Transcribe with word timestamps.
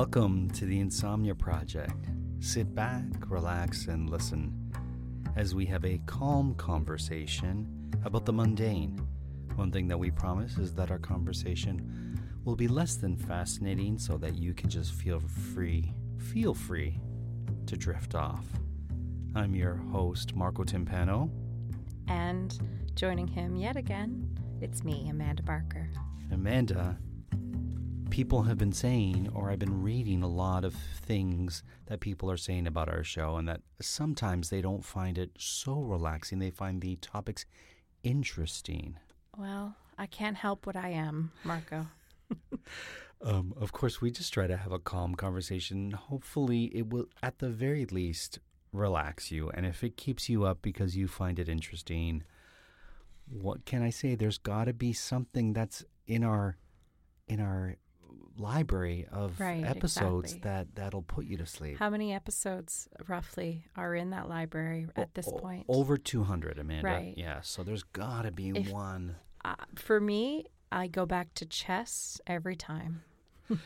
Welcome 0.00 0.48
to 0.52 0.64
the 0.64 0.80
Insomnia 0.80 1.34
Project. 1.34 2.08
Sit 2.38 2.74
back, 2.74 3.04
relax, 3.28 3.86
and 3.86 4.08
listen 4.08 4.72
as 5.36 5.54
we 5.54 5.66
have 5.66 5.84
a 5.84 6.00
calm 6.06 6.54
conversation 6.54 7.92
about 8.02 8.24
the 8.24 8.32
mundane. 8.32 8.98
One 9.56 9.70
thing 9.70 9.88
that 9.88 9.98
we 9.98 10.10
promise 10.10 10.56
is 10.56 10.72
that 10.76 10.90
our 10.90 10.98
conversation 10.98 12.18
will 12.44 12.56
be 12.56 12.66
less 12.66 12.96
than 12.96 13.14
fascinating 13.14 13.98
so 13.98 14.16
that 14.16 14.36
you 14.36 14.54
can 14.54 14.70
just 14.70 14.94
feel 14.94 15.20
free, 15.20 15.92
feel 16.16 16.54
free 16.54 16.98
to 17.66 17.76
drift 17.76 18.14
off. 18.14 18.46
I'm 19.34 19.54
your 19.54 19.74
host, 19.74 20.34
Marco 20.34 20.64
Timpano. 20.64 21.30
And 22.08 22.58
joining 22.94 23.28
him 23.28 23.54
yet 23.54 23.76
again, 23.76 24.34
it's 24.62 24.82
me, 24.82 25.10
Amanda 25.10 25.42
Barker. 25.42 25.90
Amanda, 26.32 26.96
people 28.10 28.42
have 28.42 28.58
been 28.58 28.72
saying, 28.72 29.30
or 29.34 29.50
I've 29.50 29.58
been 29.58 29.82
reading 29.82 30.22
a 30.22 30.28
lot 30.28 30.64
of 30.64 30.74
things 30.74 31.62
that 31.86 32.00
people 32.00 32.30
are 32.30 32.36
saying 32.36 32.66
about 32.66 32.88
our 32.88 33.04
show, 33.04 33.36
and 33.36 33.48
that 33.48 33.62
sometimes 33.80 34.50
they 34.50 34.60
don't 34.60 34.84
find 34.84 35.18
it 35.18 35.30
so 35.38 35.80
relaxing. 35.80 36.38
They 36.38 36.50
find 36.50 36.80
the 36.80 36.96
topics 36.96 37.46
interesting. 38.02 38.96
Well, 39.36 39.74
I 39.98 40.06
can't 40.06 40.36
help 40.36 40.66
what 40.66 40.76
I 40.76 40.90
am, 40.90 41.32
Marco. 41.44 41.86
Um, 43.22 43.52
of 43.60 43.72
course, 43.72 44.00
we 44.00 44.10
just 44.10 44.32
try 44.32 44.46
to 44.46 44.56
have 44.56 44.72
a 44.72 44.78
calm 44.78 45.14
conversation. 45.14 45.90
Hopefully, 45.90 46.70
it 46.74 46.88
will, 46.88 47.06
at 47.22 47.38
the 47.38 47.50
very 47.50 47.84
least, 47.84 48.38
relax 48.72 49.30
you. 49.30 49.50
And 49.50 49.66
if 49.66 49.84
it 49.84 49.96
keeps 49.96 50.28
you 50.28 50.44
up 50.44 50.62
because 50.62 50.96
you 50.96 51.06
find 51.06 51.38
it 51.38 51.48
interesting, 51.48 52.22
what 53.28 53.66
can 53.66 53.82
I 53.82 53.90
say? 53.90 54.14
There's 54.14 54.38
got 54.38 54.64
to 54.64 54.72
be 54.72 54.92
something 54.92 55.52
that's 55.52 55.84
in 56.06 56.24
our 56.24 56.56
in 57.28 57.40
our 57.40 57.76
library 58.40 59.06
of 59.12 59.38
Right, 59.38 59.64
episodes 59.64 60.32
exactly. 60.32 60.50
that 60.50 60.74
that'll 60.74 61.02
put 61.02 61.26
you 61.26 61.36
to 61.36 61.46
sleep. 61.46 61.78
How 61.78 61.90
many 61.90 62.12
episodes 62.12 62.88
roughly 63.08 63.64
are 63.76 63.94
in 63.94 64.10
that 64.10 64.28
library 64.28 64.86
at 64.96 65.14
this 65.14 65.26
point? 65.28 65.66
over 65.68 65.96
200, 65.96 66.58
Amanda. 66.58 66.86
Right. 66.88 67.14
Yeah, 67.16 67.40
so 67.42 67.62
there's 67.62 67.82
got 67.82 68.22
to 68.22 68.30
be 68.30 68.50
If- 68.50 68.70
one. 68.70 69.16
Uh, 69.44 69.54
for 69.74 70.00
me, 70.00 70.46
I 70.72 70.86
go 70.86 71.06
back 71.06 71.34
to 71.34 71.46
chess 71.46 72.20
every 72.26 72.56
time. 72.56 73.02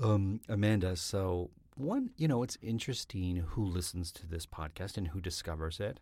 Um, 0.00 0.40
Amanda, 0.48 0.94
so 0.94 1.50
one, 1.74 2.10
you 2.16 2.28
know, 2.28 2.44
it's 2.44 2.56
interesting 2.62 3.36
who 3.48 3.64
listens 3.64 4.12
to 4.12 4.28
this 4.28 4.46
podcast 4.46 4.96
and 4.96 5.08
who 5.08 5.20
discovers 5.20 5.80
it, 5.80 5.98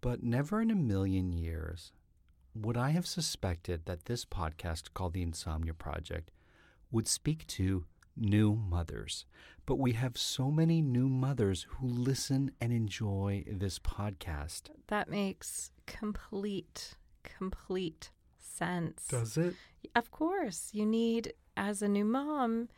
but 0.00 0.22
never 0.22 0.62
in 0.62 0.70
a 0.70 0.74
million 0.74 1.30
years 1.32 1.92
would 2.54 2.78
I 2.78 2.90
have 2.90 3.06
suspected 3.06 3.84
that 3.84 4.06
this 4.06 4.24
podcast 4.24 4.94
called 4.94 5.12
The 5.12 5.20
Insomnia 5.22 5.74
Project 5.74 6.30
would 6.90 7.08
speak 7.08 7.46
to 7.46 7.84
new 8.16 8.54
mothers. 8.54 9.24
But 9.66 9.76
we 9.78 9.92
have 9.92 10.16
so 10.16 10.50
many 10.50 10.80
new 10.80 11.08
mothers 11.08 11.66
who 11.68 11.86
listen 11.86 12.52
and 12.60 12.72
enjoy 12.72 13.44
this 13.46 13.78
podcast. 13.78 14.70
That 14.88 15.10
makes 15.10 15.70
complete, 15.86 16.94
complete 17.22 18.10
sense. 18.38 19.06
Does 19.08 19.36
it? 19.36 19.54
Of 19.94 20.10
course, 20.10 20.70
you 20.72 20.86
need, 20.86 21.34
as 21.56 21.82
a 21.82 21.88
new 21.88 22.04
mom, 22.04 22.68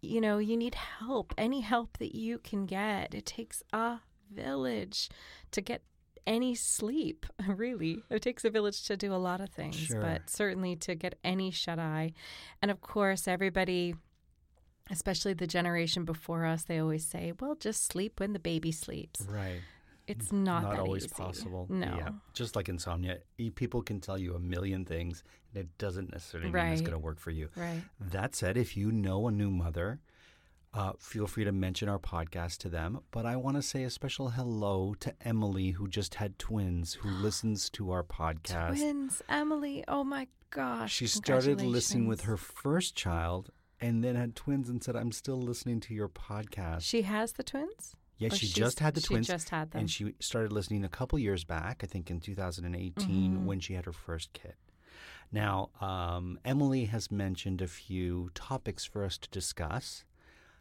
you 0.00 0.20
know, 0.20 0.38
you 0.38 0.56
need 0.56 0.74
help, 0.74 1.34
any 1.36 1.60
help 1.60 1.98
that 1.98 2.14
you 2.14 2.38
can 2.38 2.66
get. 2.66 3.14
It 3.14 3.26
takes 3.26 3.62
a 3.72 3.98
village 4.30 5.08
to 5.50 5.60
get 5.60 5.82
any 6.28 6.54
sleep, 6.54 7.26
really. 7.48 8.04
It 8.10 8.22
takes 8.22 8.44
a 8.44 8.50
village 8.50 8.84
to 8.84 8.96
do 8.96 9.12
a 9.12 9.16
lot 9.16 9.40
of 9.40 9.48
things, 9.50 9.74
Sure. 9.76 10.00
but 10.00 10.30
certainly 10.30 10.76
to 10.76 10.94
get 10.94 11.18
any 11.24 11.50
shut 11.50 11.78
eye. 11.80 12.12
And 12.62 12.70
of 12.70 12.80
course, 12.80 13.26
everybody, 13.26 13.94
especially 14.90 15.32
the 15.34 15.46
generation 15.46 16.04
before 16.04 16.44
us, 16.44 16.62
they 16.64 16.78
always 16.78 17.04
say, 17.06 17.32
well, 17.40 17.54
just 17.56 17.86
sleep 17.86 18.20
when 18.20 18.32
the 18.34 18.38
baby 18.38 18.70
sleeps. 18.72 19.22
Right. 19.28 19.60
It's 20.06 20.32
not, 20.32 20.62
that 20.70 20.78
always 20.80 21.04
easy. 21.04 21.14
possible. 21.14 21.66
No. 21.68 21.94
Yeah. 21.98 22.08
Just 22.32 22.56
like 22.56 22.68
insomnia, 22.70 23.18
people 23.56 23.82
can 23.82 24.00
tell 24.00 24.16
you 24.16 24.34
a 24.34 24.38
million 24.38 24.84
things, 24.86 25.22
and 25.52 25.62
it 25.64 25.76
doesn't 25.76 26.12
necessarily 26.12 26.50
mean 26.50 26.66
it's 26.72 26.80
going 26.80 26.92
to 26.92 26.98
work 26.98 27.18
for 27.18 27.30
you. 27.30 27.50
Right. 27.56 27.82
That 28.00 28.34
said, 28.34 28.56
if 28.56 28.74
you 28.76 28.90
know 28.90 29.28
a 29.28 29.30
new 29.30 29.50
mother, 29.50 30.00
uh, 30.74 30.92
feel 30.98 31.26
free 31.26 31.44
to 31.44 31.52
mention 31.52 31.88
our 31.88 31.98
podcast 31.98 32.58
to 32.58 32.68
them. 32.68 33.00
But 33.10 33.26
I 33.26 33.36
want 33.36 33.56
to 33.56 33.62
say 33.62 33.84
a 33.84 33.90
special 33.90 34.30
hello 34.30 34.94
to 35.00 35.14
Emily, 35.22 35.70
who 35.72 35.88
just 35.88 36.16
had 36.16 36.38
twins, 36.38 36.94
who 36.94 37.08
listens 37.22 37.70
to 37.70 37.90
our 37.90 38.02
podcast. 38.04 38.76
Twins, 38.76 39.22
Emily. 39.28 39.84
Oh 39.88 40.04
my 40.04 40.28
gosh. 40.50 40.92
She 40.92 41.06
started 41.06 41.60
listening 41.62 42.06
with 42.06 42.22
her 42.22 42.36
first 42.36 42.94
child 42.94 43.50
and 43.80 44.02
then 44.02 44.16
had 44.16 44.34
twins 44.36 44.68
and 44.68 44.82
said, 44.82 44.96
I'm 44.96 45.12
still 45.12 45.40
listening 45.40 45.80
to 45.80 45.94
your 45.94 46.08
podcast. 46.08 46.82
She 46.82 47.02
has 47.02 47.32
the 47.32 47.42
twins? 47.44 47.94
Yeah, 48.18 48.30
she 48.30 48.48
just 48.48 48.80
had 48.80 48.94
the 48.94 49.00
she 49.00 49.06
twins. 49.06 49.28
just 49.28 49.50
had 49.50 49.70
them. 49.70 49.80
And 49.82 49.90
she 49.90 50.14
started 50.18 50.50
listening 50.52 50.84
a 50.84 50.88
couple 50.88 51.18
years 51.20 51.44
back, 51.44 51.82
I 51.84 51.86
think 51.86 52.10
in 52.10 52.18
2018, 52.18 53.06
Mm-hmm. 53.06 53.46
when 53.46 53.60
she 53.60 53.74
had 53.74 53.84
her 53.84 53.92
first 53.92 54.32
kid. 54.32 54.54
Now, 55.30 55.70
um, 55.80 56.38
Emily 56.44 56.86
has 56.86 57.10
mentioned 57.12 57.62
a 57.62 57.68
few 57.68 58.30
topics 58.34 58.84
for 58.84 59.04
us 59.04 59.18
to 59.18 59.28
discuss, 59.30 60.04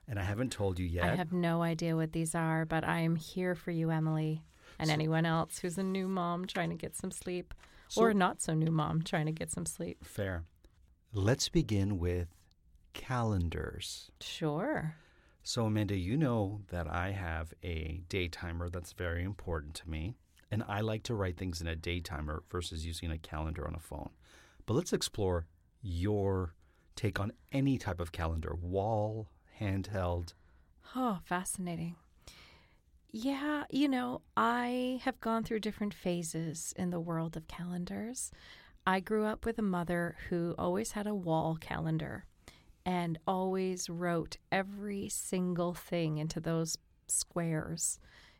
and 0.08 0.20
I 0.20 0.24
haven't 0.24 0.52
told 0.52 0.80
you 0.80 0.86
yet. 0.86 1.04
I 1.06 1.16
have 1.16 1.32
no 1.34 1.62
idea 1.62 1.96
what 1.96 2.12
these 2.14 2.34
are, 2.36 2.66
but 2.66 2.84
I 2.84 3.00
am 3.02 3.16
here 3.16 3.56
for 3.56 3.72
you, 3.72 3.90
Emily, 3.92 4.44
and 4.80 4.90
anyone 4.90 5.26
else 5.26 5.60
who's 5.60 5.78
a 5.78 5.84
new 5.84 6.08
mom 6.08 6.46
trying 6.46 6.70
to 6.70 6.76
get 6.76 6.96
some 6.96 7.12
sleep, 7.12 7.54
or 7.96 8.12
So- 8.12 8.18
not 8.18 8.42
so 8.42 8.54
new 8.54 8.72
mom 8.72 9.02
trying 9.02 9.26
to 9.26 9.32
get 9.32 9.52
some 9.52 9.66
sleep. 9.66 10.04
Fair. 10.04 10.46
Let's 11.14 11.50
begin 11.50 11.98
with 12.00 12.28
calendars. 12.94 14.12
Sure. 14.20 14.96
So, 15.44 15.66
Amanda, 15.66 15.96
you 15.96 16.18
know 16.18 16.62
that 16.68 16.88
I 16.88 17.12
have 17.12 17.54
a 17.64 18.02
day 18.10 18.28
timer 18.28 18.70
that's 18.70 18.92
very 18.92 19.24
important 19.24 19.76
to 19.76 19.90
me. 19.90 20.16
And 20.52 20.64
I 20.68 20.82
like 20.82 21.04
to 21.04 21.16
write 21.16 21.38
things 21.38 21.62
in 21.62 21.68
a 21.68 21.76
day 21.76 22.00
timer 22.00 22.44
versus 22.50 22.86
using 22.86 23.12
a 23.12 23.18
calendar 23.18 23.68
on 23.68 23.76
a 23.76 23.80
phone. 23.80 24.10
But 24.66 24.74
let's 24.76 24.94
explore 24.94 25.46
your 25.82 26.54
take 26.96 27.20
on 27.20 27.32
any 27.52 27.78
type 27.78 28.00
of 28.02 28.12
calendar 28.12 28.56
wall, 28.56 29.30
handheld. 29.60 30.34
Oh, 30.96 31.20
fascinating. 31.24 31.96
Yeah, 33.12 33.64
you 33.70 33.88
know, 33.88 34.22
I 34.36 35.00
have 35.04 35.20
gone 35.20 35.44
through 35.44 35.62
different 35.62 35.94
phases 35.94 36.74
in 36.78 36.90
the 36.90 37.00
world 37.00 37.38
of 37.38 37.48
calendars. 37.48 38.32
I 38.86 39.00
grew 39.00 39.26
up 39.26 39.46
with 39.46 39.58
a 39.60 39.64
mother 39.64 40.16
who 40.30 40.56
always 40.58 40.92
had 40.92 41.08
a 41.08 41.16
wall 41.16 41.58
calendar 41.60 42.26
and 42.86 43.20
always 43.28 43.90
wrote 43.90 44.38
every 44.52 45.10
single 45.10 45.74
thing 45.74 46.18
into 46.18 46.40
those 46.40 46.78
squares, 47.08 48.00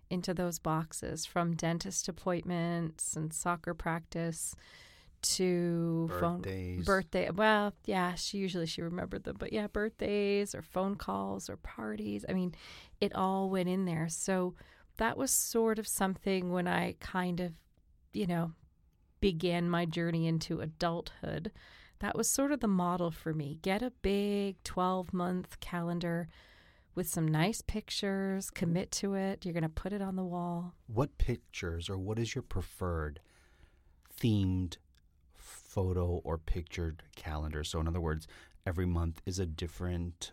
into 0.10 0.34
those 0.34 0.60
boxes, 0.60 1.26
from 1.26 1.56
dentist 1.56 2.08
appointments 2.08 3.16
and 3.16 3.34
soccer 3.34 3.74
practice 3.74 4.56
to 5.22 6.08
Birthdays. 6.10 6.78
phone 6.78 6.84
birthday. 6.84 7.30
Well, 7.30 7.74
yeah, 7.86 8.16
she 8.16 8.38
usually 8.38 8.66
she 8.66 8.82
remembered 8.82 9.24
them, 9.24 9.38
but 9.40 9.54
yeah, 9.54 9.68
birthdays 9.68 10.54
or 10.54 10.62
phone 10.62 10.96
calls 10.96 11.50
or 11.50 11.58
parties. 11.58 12.26
I 12.28 12.34
mean, 12.34 12.56
it 13.02 13.16
all 13.16 13.50
went 13.50 13.70
in 13.70 13.86
there. 13.86 14.08
So 14.10 14.56
that 14.98 15.18
was 15.18 15.32
sort 15.32 15.80
of 15.80 15.88
something 15.88 16.52
when 16.52 16.68
I 16.68 16.96
kind 17.00 17.40
of, 17.40 17.54
you 18.14 18.28
know, 18.28 18.54
began 19.20 19.70
my 19.70 19.86
journey 19.86 20.28
into 20.28 20.60
adulthood. 20.60 21.52
That 22.00 22.16
was 22.16 22.30
sort 22.30 22.52
of 22.52 22.60
the 22.60 22.68
model 22.68 23.12
for 23.12 23.34
me. 23.34 23.58
Get 23.62 23.82
a 23.82 23.92
big 24.02 24.62
12 24.64 25.14
month 25.14 25.60
calendar 25.60 26.28
with 26.94 27.08
some 27.08 27.28
nice 27.28 27.62
pictures, 27.62 28.50
commit 28.50 28.92
to 28.92 29.14
it. 29.14 29.46
You're 29.46 29.54
going 29.54 29.64
to 29.64 29.70
put 29.70 29.94
it 29.94 30.02
on 30.02 30.16
the 30.16 30.24
wall. 30.24 30.74
What 30.88 31.18
pictures 31.18 31.90
or 31.90 31.98
what 31.98 32.20
is 32.20 32.34
your 32.36 32.42
preferred 32.42 33.20
themed 34.20 34.78
photo 35.78 36.22
or 36.24 36.38
pictured 36.38 37.04
calendar? 37.16 37.64
So, 37.64 37.80
in 37.80 37.88
other 37.88 38.02
words, 38.02 38.28
every 38.66 38.88
month 38.88 39.22
is 39.26 39.38
a 39.38 39.46
different. 39.46 40.32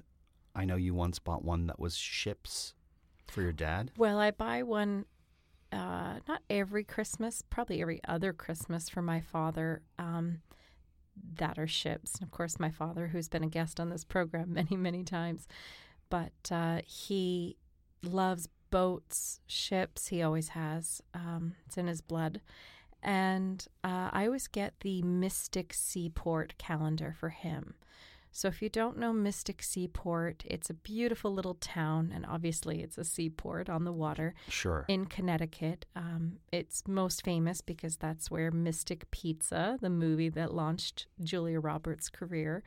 I 0.54 0.64
know 0.64 0.76
you 0.76 0.94
once 0.94 1.18
bought 1.18 1.44
one 1.44 1.66
that 1.66 1.78
was 1.78 1.96
ships 1.96 2.74
for 3.26 3.42
your 3.42 3.52
dad. 3.52 3.90
Well, 3.98 4.18
I 4.18 4.30
buy 4.30 4.62
one 4.62 5.04
uh, 5.72 6.20
not 6.28 6.42
every 6.48 6.84
Christmas, 6.84 7.42
probably 7.42 7.82
every 7.82 8.00
other 8.06 8.32
Christmas 8.32 8.88
for 8.88 9.02
my 9.02 9.20
father. 9.20 9.82
Um, 9.98 10.38
that 11.36 11.58
are 11.58 11.66
ships. 11.66 12.14
And 12.14 12.22
of 12.22 12.30
course, 12.30 12.58
my 12.58 12.70
father, 12.70 13.08
who's 13.08 13.28
been 13.28 13.44
a 13.44 13.48
guest 13.48 13.78
on 13.78 13.88
this 13.90 14.04
program 14.04 14.52
many, 14.52 14.76
many 14.76 15.04
times, 15.04 15.46
but 16.10 16.32
uh, 16.50 16.80
he 16.84 17.56
loves 18.02 18.48
boats, 18.70 19.40
ships. 19.46 20.08
He 20.08 20.22
always 20.22 20.48
has. 20.48 21.00
Um, 21.12 21.54
it's 21.66 21.76
in 21.76 21.86
his 21.86 22.00
blood. 22.00 22.40
And 23.04 23.66
uh, 23.84 24.08
I 24.12 24.26
always 24.26 24.46
get 24.48 24.74
the 24.80 25.02
Mystic 25.02 25.72
Seaport 25.74 26.54
calendar 26.58 27.14
for 27.18 27.28
him. 27.28 27.74
So 28.32 28.48
if 28.48 28.60
you 28.60 28.68
don't 28.68 28.98
know 28.98 29.12
Mystic 29.12 29.62
Seaport, 29.62 30.42
it's 30.46 30.68
a 30.68 30.74
beautiful 30.74 31.32
little 31.32 31.54
town, 31.54 32.10
and 32.12 32.26
obviously 32.26 32.82
it's 32.82 32.98
a 32.98 33.04
seaport 33.04 33.68
on 33.70 33.84
the 33.84 33.92
water 33.92 34.34
Sure. 34.48 34.84
in 34.88 35.06
Connecticut. 35.06 35.86
Um, 35.94 36.38
it's 36.50 36.82
most 36.88 37.22
famous 37.22 37.60
because 37.60 37.96
that's 37.96 38.32
where 38.32 38.50
Mystic 38.50 39.08
Pizza, 39.12 39.78
the 39.80 39.88
movie 39.90 40.30
that 40.30 40.52
launched 40.52 41.06
Julia 41.22 41.60
Roberts' 41.60 42.08
career, 42.08 42.64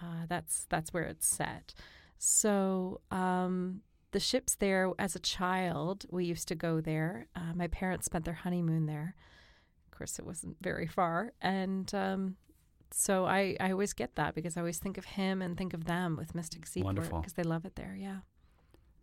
uh, 0.00 0.26
that's 0.28 0.66
that's 0.68 0.92
where 0.92 1.04
it's 1.04 1.26
set. 1.26 1.74
So 2.18 3.00
um, 3.10 3.80
the 4.12 4.20
ships 4.20 4.54
there. 4.54 4.92
As 5.00 5.16
a 5.16 5.20
child, 5.20 6.06
we 6.10 6.26
used 6.26 6.46
to 6.48 6.54
go 6.54 6.80
there. 6.80 7.26
Uh, 7.34 7.54
my 7.56 7.66
parents 7.66 8.06
spent 8.06 8.24
their 8.24 8.34
honeymoon 8.34 8.86
there. 8.86 9.16
Of 9.92 9.98
course, 9.98 10.18
it 10.18 10.24
wasn't 10.24 10.56
very 10.62 10.86
far, 10.86 11.32
and 11.42 11.92
um, 11.94 12.36
so 12.90 13.26
I, 13.26 13.56
I 13.60 13.70
always 13.72 13.92
get 13.92 14.16
that 14.16 14.34
because 14.34 14.56
I 14.56 14.60
always 14.60 14.78
think 14.78 14.96
of 14.98 15.04
him 15.04 15.42
and 15.42 15.56
think 15.56 15.74
of 15.74 15.84
them 15.84 16.16
with 16.16 16.34
Mystic 16.34 16.66
Seaport 16.66 16.96
because 16.96 17.34
they 17.34 17.42
love 17.42 17.64
it 17.66 17.76
there. 17.76 17.94
Yeah. 17.98 18.18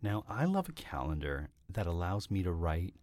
Now, 0.02 0.24
I 0.28 0.44
love 0.46 0.68
a 0.68 0.72
calendar 0.72 1.50
that 1.68 1.86
allows 1.86 2.30
me 2.30 2.42
to 2.42 2.52
write 2.52 2.94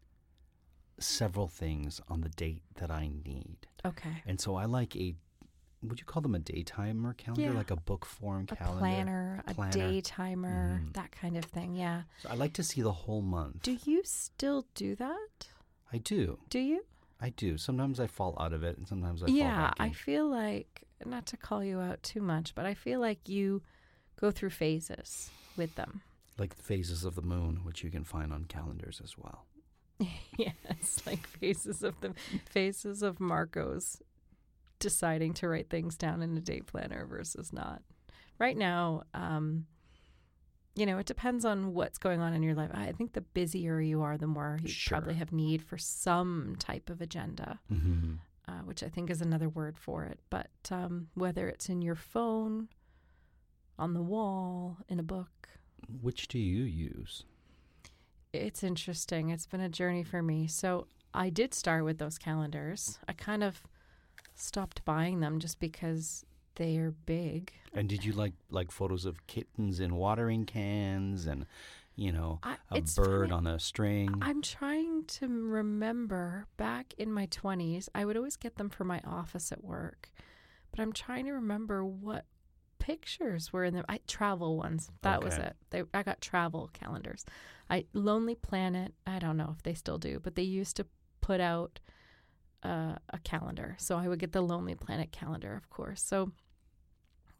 several 0.99 1.47
things 1.47 2.01
on 2.09 2.21
the 2.21 2.29
date 2.29 2.63
that 2.75 2.89
I 2.89 3.07
need. 3.07 3.57
Okay. 3.85 4.23
And 4.25 4.39
so 4.41 4.55
I 4.55 4.65
like 4.65 4.95
a, 4.95 5.13
would 5.83 5.99
you 5.99 6.05
call 6.05 6.21
them 6.23 6.33
a 6.35 6.39
daytimer 6.39 7.15
calendar? 7.15 7.41
Yeah. 7.43 7.51
Like 7.53 7.69
a 7.71 7.75
book 7.75 8.05
form 8.05 8.47
A 8.51 8.55
calendar? 8.55 8.79
planner, 8.79 9.43
a 9.47 9.53
Planner. 9.53 9.71
day 9.71 10.01
timer, 10.01 10.81
Mhm. 10.83 10.93
that 10.93 11.11
kind 11.11 11.37
of 11.37 11.45
thing. 11.45 11.75
Yeah. 11.75 12.03
So 12.23 12.29
I 12.29 12.33
like 12.35 12.53
to 12.53 12.63
see 12.63 12.81
the 12.81 12.91
whole 12.91 13.21
month. 13.21 13.61
Do 13.61 13.77
you 13.85 14.01
still 14.03 14.65
do 14.73 14.95
that? 14.95 15.47
I 15.93 15.99
do. 15.99 16.39
Do 16.49 16.59
you? 16.59 16.83
I 17.19 17.29
do. 17.29 17.57
Sometimes 17.57 17.99
I 17.99 18.07
fall 18.07 18.35
out 18.39 18.53
of 18.53 18.63
it 18.63 18.77
and 18.77 18.87
sometimes 18.87 19.23
I 19.23 19.27
yeah. 19.27 19.73
I 19.79 19.89
feel 19.89 20.27
like, 20.29 20.83
not 21.05 21.25
to 21.27 21.37
call 21.37 21.63
you 21.63 21.79
out 21.79 22.03
too 22.03 22.21
much, 22.21 22.53
but 22.55 22.65
I 22.65 22.73
feel 22.73 22.99
like 22.99 23.27
you 23.27 23.61
go 24.19 24.31
through 24.31 24.51
phases 24.51 25.29
with 25.55 25.73
them. 25.75 26.01
like 26.37 26.55
the 26.55 26.63
phases 26.63 27.03
of 27.03 27.15
the 27.15 27.21
moon, 27.21 27.61
which 27.63 27.83
you 27.83 27.89
can 27.89 28.03
find 28.03 28.31
on 28.31 28.45
calendars 28.45 29.01
as 29.03 29.17
well. 29.17 29.45
yes. 30.37 31.01
Like 31.07 31.25
phases 31.25 31.81
of 31.83 31.99
the 32.01 32.13
phases 32.49 33.01
of 33.01 33.19
Marco's 33.19 34.01
deciding 34.79 35.33
to 35.33 35.47
write 35.47 35.69
things 35.71 35.97
down 35.97 36.21
in 36.21 36.37
a 36.37 36.41
day 36.41 36.61
planner 36.61 37.07
versus 37.07 37.51
not. 37.51 37.81
Right 38.37 38.55
now, 38.55 39.03
um, 39.15 39.65
you 40.77 40.85
know, 40.85 40.97
it 40.99 41.05
depends 41.07 41.43
on 41.43 41.73
what's 41.73 41.97
going 41.97 42.21
on 42.21 42.33
in 42.33 42.43
your 42.43 42.53
life. 42.55 42.69
I 42.73 42.91
think 42.93 43.13
the 43.13 43.21
busier 43.21 43.81
you 43.81 44.01
are, 44.03 44.17
the 44.17 44.27
more 44.27 44.59
you 44.61 44.69
Sure. 44.69 44.97
probably 44.97 45.15
have 45.15 45.31
need 45.31 45.61
for 45.63 45.77
some 45.77 46.55
type 46.59 46.89
of 46.89 47.01
agenda, 47.01 47.59
Mm-hmm. 47.71 48.13
uh, 48.47 48.61
which 48.63 48.83
I 48.83 48.89
think 48.89 49.09
is 49.09 49.21
another 49.21 49.49
word 49.49 49.77
for 49.77 50.05
it. 50.05 50.19
But 50.29 50.51
um, 50.71 51.07
whether 51.15 51.47
it's 51.49 51.67
in 51.67 51.81
your 51.81 51.95
phone, 51.95 52.69
on 53.79 53.93
the 53.93 54.01
wall, 54.03 54.77
in 54.87 54.99
a 54.99 55.03
book, 55.03 55.49
Which 56.01 56.27
do 56.27 56.37
you 56.39 56.63
use? 56.63 57.23
it's 58.33 58.63
interesting. 58.63 59.29
It's 59.29 59.47
been 59.47 59.61
a 59.61 59.69
journey 59.69 60.03
for 60.03 60.21
me. 60.21 60.47
So 60.47 60.87
I 61.13 61.29
did 61.31 61.53
start 61.55 61.83
with 61.85 61.97
those 61.97 62.17
calendars. 62.19 62.99
I 63.07 63.13
kind 63.13 63.43
of 63.43 63.63
stopped 64.35 64.85
buying 64.85 65.21
them 65.21 65.39
just 65.39 65.59
because 65.59 66.23
they're 66.57 66.91
big. 66.91 67.53
And 67.73 67.87
did 67.87 68.03
you 68.03 68.13
like 68.13 68.33
like 68.49 68.71
photos 68.71 69.05
of 69.05 69.25
kittens 69.27 69.79
in 69.79 69.95
watering 69.95 70.45
cans 70.45 71.25
and 71.25 71.45
you 71.95 72.11
know 72.11 72.39
I- 72.43 72.57
a 72.71 72.81
bird 72.81 73.29
funny. 73.29 73.31
on 73.31 73.47
a 73.47 73.59
string? 73.59 74.19
I'm 74.21 74.41
trying 74.41 75.05
to 75.05 75.27
remember 75.27 76.47
back 76.57 76.93
in 76.97 77.11
my 77.11 77.27
20s, 77.27 77.89
I 77.95 78.05
would 78.05 78.17
always 78.17 78.35
get 78.35 78.57
them 78.57 78.69
for 78.69 78.83
my 78.83 79.01
office 79.05 79.51
at 79.51 79.63
work. 79.63 80.11
But 80.71 80.81
I'm 80.81 80.91
trying 80.91 81.25
to 81.25 81.31
remember 81.31 81.85
what 81.85 82.25
pictures 82.79 83.51
were 83.51 83.63
in 83.63 83.73
them. 83.73 83.85
I 83.89 83.99
travel 84.07 84.57
ones. 84.57 84.89
That 85.01 85.23
was 85.23 85.35
it. 85.35 85.55
They, 85.71 85.83
I 85.93 86.03
got 86.03 86.21
travel 86.21 86.69
calendars. 86.73 87.25
I 87.69 87.85
Lonely 87.93 88.35
Planet, 88.35 88.93
I 89.05 89.19
don't 89.19 89.37
know 89.37 89.53
if 89.55 89.63
they 89.63 89.73
still 89.73 89.97
do, 89.97 90.19
but 90.21 90.35
they 90.35 90.43
used 90.43 90.75
to 90.77 90.85
put 91.21 91.39
out 91.41 91.79
uh, 92.63 92.95
a 93.09 93.19
calendar. 93.23 93.75
So 93.79 93.97
I 93.97 94.07
would 94.07 94.19
get 94.19 94.31
the 94.31 94.41
Lonely 94.41 94.75
Planet 94.75 95.11
calendar, 95.11 95.53
of 95.55 95.69
course. 95.69 96.01
So 96.01 96.31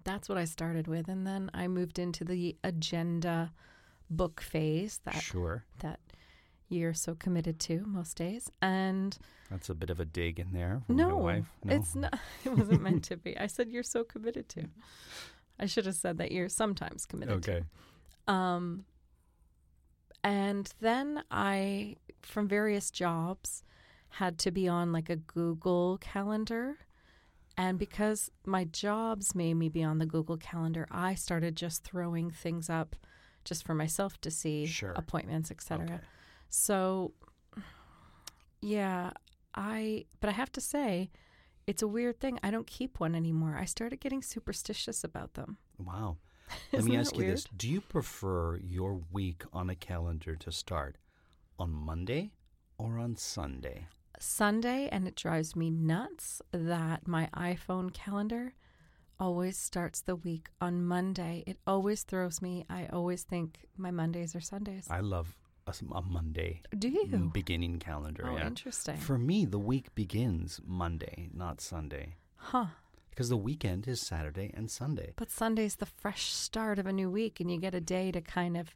that's 0.07 0.29
what 0.29 0.37
I 0.37 0.45
started 0.45 0.87
with 0.87 1.07
and 1.07 1.27
then 1.27 1.51
I 1.53 1.67
moved 1.67 1.99
into 1.99 2.23
the 2.23 2.55
agenda 2.63 3.51
book 4.09 4.41
phase 4.41 5.01
that 5.03 5.21
sure. 5.21 5.65
that 5.79 5.99
you're 6.69 6.93
so 6.93 7.15
committed 7.15 7.59
to 7.61 7.85
most 7.85 8.17
days. 8.17 8.49
And 8.61 9.17
That's 9.49 9.69
a 9.69 9.75
bit 9.75 9.89
of 9.89 9.99
a 9.99 10.05
dig 10.05 10.39
in 10.39 10.51
there 10.51 10.81
my 10.87 10.95
no, 10.95 11.43
it's 11.65 11.95
not. 11.95 12.17
It 12.45 12.57
wasn't 12.57 12.81
meant 12.81 13.03
to 13.05 13.17
be. 13.17 13.37
I 13.37 13.47
said 13.55 13.69
you're 13.69 13.83
so 13.83 14.03
committed 14.03 14.49
to. 14.49 14.65
I 15.59 15.65
should 15.65 15.85
have 15.85 15.95
said 15.95 16.17
that 16.17 16.31
you're 16.31 16.49
sometimes 16.49 17.05
committed. 17.05 17.35
Okay. 17.35 17.63
To. 18.27 18.33
Um. 18.33 18.85
And 20.23 20.73
then 20.81 21.23
I, 21.31 21.95
from 22.21 22.49
various 22.49 22.91
jobs, 22.91 23.63
had 24.09 24.37
to 24.39 24.51
be 24.51 24.67
on 24.67 24.91
like 24.91 25.09
a 25.09 25.15
Google 25.15 25.99
calendar. 25.99 26.77
And 27.57 27.79
because 27.79 28.29
my 28.45 28.65
jobs 28.65 29.33
made 29.33 29.55
me 29.55 29.67
be 29.67 29.83
on 29.83 29.97
the 29.97 30.05
Google 30.05 30.37
calendar, 30.37 30.87
I 30.91 31.15
started 31.15 31.55
just 31.55 31.83
throwing 31.83 32.29
things 32.29 32.69
up 32.69 32.95
just 33.43 33.65
for 33.65 33.73
myself 33.73 34.21
to 34.21 34.29
see 34.29 34.65
Sure. 34.67 34.91
appointments, 34.91 35.49
etc. 35.49 35.85
Okay. 35.85 35.99
So, 36.49 37.13
yeah, 38.61 39.11
I, 39.55 40.05
but 40.19 40.29
I 40.29 40.33
have 40.33 40.51
to 40.53 40.61
say, 40.61 41.09
it's 41.65 41.81
a 41.81 41.87
weird 41.87 42.19
thing. 42.19 42.39
I 42.43 42.51
don't 42.51 42.67
keep 42.67 42.99
one 42.99 43.15
anymore. 43.15 43.57
I 43.59 43.65
started 43.65 43.99
getting 43.99 44.21
superstitious 44.21 45.03
about 45.03 45.33
them. 45.33 45.57
Wow. 45.77 46.17
Let 46.71 46.85
me 46.85 46.95
ask 46.95 47.17
you 47.17 47.25
this. 47.25 47.45
Do 47.55 47.67
you 47.67 47.81
prefer 47.81 48.57
your 48.57 49.01
week 49.11 49.43
on 49.51 49.69
a 49.69 49.75
calendar 49.75 50.35
to 50.35 50.51
start 50.51 50.97
on 51.59 51.71
Monday 51.71 52.31
or 52.77 52.99
on 52.99 53.15
Sunday? 53.15 53.87
Sunday, 54.19 54.89
and 54.91 55.07
it 55.07 55.15
drives 55.15 55.55
me 55.55 55.69
nuts 55.69 56.41
that 56.51 57.07
my 57.07 57.29
iPhone 57.35 57.93
calendar 57.93 58.53
always 59.19 59.57
starts 59.57 60.01
the 60.01 60.15
week 60.15 60.49
on 60.61 60.85
Monday. 60.85 61.43
It 61.47 61.57
always 61.65 62.03
throws 62.03 62.41
me. 62.41 62.65
I 62.69 62.87
always 62.87 63.23
think 63.23 63.65
my 63.77 63.91
Mondays 63.91 64.35
are 64.35 64.39
Sundays. 64.41 64.87
I 64.89 64.99
love 64.99 65.35
a 65.67 66.01
Monday 66.01 66.61
Do 66.77 66.87
you? 66.87 67.29
beginning 67.33 67.79
calendar. 67.79 68.23
oh, 68.25 68.37
yeah. 68.37 68.47
interesting. 68.47 68.95
For 68.97 69.17
me, 69.17 69.43
the 69.45 69.59
week 69.59 69.93
begins 69.95 70.61
Monday, 70.65 71.29
not 71.33 71.59
Sunday. 71.61 72.15
huh. 72.35 72.67
Because 73.09 73.29
the 73.29 73.35
weekend 73.37 73.87
is 73.87 73.99
Saturday 73.99 74.51
and 74.53 74.69
Sunday. 74.71 75.13
But 75.15 75.31
Sunday's 75.31 75.75
the 75.77 75.87
fresh 75.87 76.31
start 76.31 76.77
of 76.79 76.85
a 76.85 76.93
new 76.93 77.09
week, 77.09 77.39
and 77.39 77.51
you 77.51 77.59
get 77.59 77.73
a 77.73 77.81
day 77.81 78.11
to 78.11 78.21
kind 78.21 78.55
of 78.55 78.75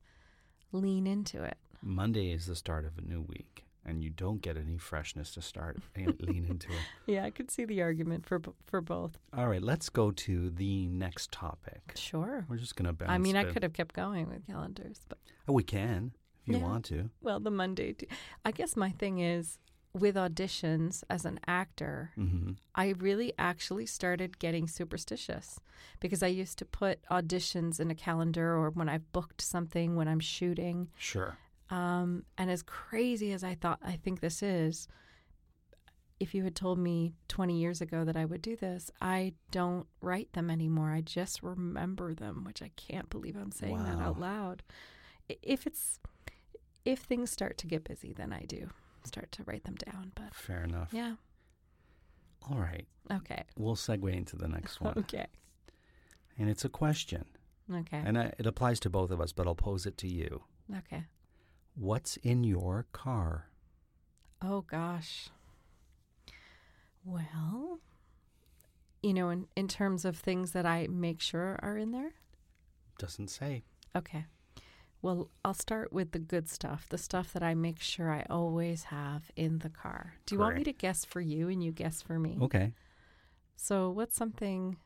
lean 0.72 1.06
into 1.08 1.44
it. 1.44 1.58
Monday 1.82 2.32
is 2.32 2.48
the 2.48 2.56
start 2.56 2.84
of 2.86 2.98
a 2.98 3.02
new 3.08 3.22
week, 3.22 3.64
and 3.86 4.04
you 4.04 4.10
don't 4.10 4.42
get 4.42 4.58
any 4.58 4.78
freshness 4.78 5.32
to 5.34 5.42
start 5.42 5.78
and 5.96 6.16
lean 6.22 6.46
into 6.46 6.72
it. 6.72 6.84
Yeah, 7.08 7.24
I 7.26 7.32
could 7.32 7.50
see 7.52 7.66
the 7.66 7.82
argument 7.82 8.26
for 8.26 8.42
for 8.66 8.82
both. 8.82 9.18
All 9.36 9.48
right, 9.48 9.62
let's 9.62 9.90
go 9.90 10.12
to 10.12 10.50
the 10.50 10.88
next 10.88 11.32
topic. 11.32 11.94
Sure. 11.96 12.46
We're 12.50 12.58
just 12.58 12.76
going 12.76 12.88
to 12.88 12.94
bounce. 12.94 13.12
I 13.12 13.18
mean, 13.18 13.36
I 13.36 13.44
could 13.46 13.64
have 13.64 13.74
kept 13.74 13.94
going 13.96 14.30
with 14.30 14.46
calendars, 14.48 15.02
but 15.10 15.18
Oh, 15.48 15.54
we 15.54 15.64
can 15.64 16.12
if 16.44 16.48
you 16.50 16.58
Yeah. 16.58 16.64
want 16.64 16.86
to. 16.86 17.10
well, 17.22 17.40
the 17.40 17.52
Monday. 17.52 17.94
Too. 17.94 18.08
I 18.46 18.52
guess 18.52 18.76
my 18.76 18.90
thing 18.92 19.20
is 19.20 19.58
with 19.94 20.16
auditions 20.16 21.04
as 21.10 21.26
an 21.26 21.38
actor, 21.48 22.12
hmm 22.16 22.52
I 22.74 22.90
really 23.00 23.34
actually 23.38 23.86
started 23.86 24.40
getting 24.40 24.66
superstitious 24.68 25.60
because 26.00 26.24
I 26.24 26.28
used 26.28 26.58
to 26.60 26.66
put 26.66 27.00
auditions 27.12 27.80
in 27.82 27.92
a 27.92 27.96
calendar 27.96 28.56
or 28.56 28.70
when 28.70 28.88
I've 28.88 29.12
booked 29.12 29.42
something 29.42 29.96
when 29.98 30.08
I'm 30.08 30.22
shooting. 30.22 30.90
Sure. 30.98 31.38
Um, 31.72 32.24
and 32.38 32.52
as 32.52 32.62
crazy 32.62 33.32
as 33.32 33.44
I 33.44 33.56
thought, 33.56 33.80
I 33.84 33.94
think 33.96 34.20
this 34.20 34.44
is, 34.44 34.88
if 36.20 36.36
you 36.36 36.44
had 36.44 36.56
told 36.56 36.78
me 36.78 37.14
20 37.30 37.58
years 37.58 37.82
ago 37.82 38.04
that 38.04 38.16
I 38.18 38.26
would 38.26 38.42
do 38.42 38.56
this, 38.56 38.92
I 39.02 39.34
don't 39.52 39.88
write 40.02 40.34
them 40.34 40.50
anymore. 40.50 40.92
I 40.92 41.02
just 41.02 41.42
remember 41.42 42.14
them, 42.14 42.44
which 42.46 42.62
I 42.62 42.72
can't 42.76 43.10
believe 43.10 43.36
I'm 43.38 43.52
saying 43.52 43.84
that 43.86 44.00
out 44.00 44.20
loud. 44.20 44.64
If 45.42 45.66
it's, 45.66 46.00
if 46.84 47.00
things 47.00 47.32
start 47.32 47.58
to 47.60 47.68
get 47.68 47.86
busy, 47.86 48.14
then 48.14 48.34
I 48.34 48.44
do 48.46 48.70
start 49.04 49.32
to 49.32 49.44
write 49.46 49.64
them 49.64 49.76
down. 49.76 50.12
But 50.14 50.36
Fair 50.36 50.64
enough. 50.64 50.90
yeah. 50.92 51.14
All 52.50 52.58
right. 52.60 52.86
Okay. 53.12 53.44
We'll 53.58 53.76
segue 53.76 54.14
into 54.14 54.36
the 54.36 54.48
next 54.48 54.82
one. 54.82 54.94
Okay. 54.98 55.28
And 56.38 56.50
it's 56.50 56.66
a 56.66 56.70
question. 56.70 57.26
Okay. 57.72 58.02
And 58.04 58.18
I, 58.18 58.34
it 58.40 58.46
applies 58.48 58.80
to 58.82 58.90
both 58.90 59.12
of 59.12 59.22
us, 59.22 59.32
but 59.32 59.46
I'll 59.48 59.54
pose 59.56 59.86
it 59.86 59.98
to 60.00 60.08
you. 60.08 60.42
Okay. 60.76 61.04
What's 61.76 62.18
in 62.18 62.44
your 62.44 62.86
car? 62.92 63.48
Oh 64.42 64.62
gosh. 64.62 65.30
Well, 67.04 67.80
you 69.02 69.14
know, 69.14 69.30
in, 69.30 69.48
in 69.56 69.68
terms 69.68 70.06
of 70.06 70.18
things 70.18 70.52
that 70.52 70.66
I 70.66 70.88
make 70.88 71.20
sure 71.22 71.58
are 71.64 71.78
in 71.78 71.92
there. 71.92 72.12
Doesn't 73.00 73.30
say. 73.30 73.64
Okay. 73.96 74.26
Well, 75.02 75.30
I'll 75.44 75.56
start 75.56 75.92
with 75.92 76.12
the 76.12 76.20
good 76.20 76.48
stuff, 76.48 76.86
the 76.88 76.98
stuff 77.00 77.34
that 77.34 77.42
I 77.42 77.56
make 77.56 77.80
sure 77.82 78.12
I 78.12 78.26
always 78.30 78.84
have 78.86 79.32
in 79.36 79.60
the 79.60 79.70
car. 79.70 80.14
Do 80.28 80.36
you 80.36 80.40
want 80.40 80.58
me 80.58 80.64
to 80.66 80.74
guess 80.74 81.04
for 81.06 81.22
you 81.22 81.50
and 81.50 81.64
you 81.64 81.72
guess 81.72 82.04
for 82.04 82.20
me? 82.20 82.38
Okay. 82.40 82.74
So, 83.56 83.90
what's 83.90 84.16
something 84.16 84.78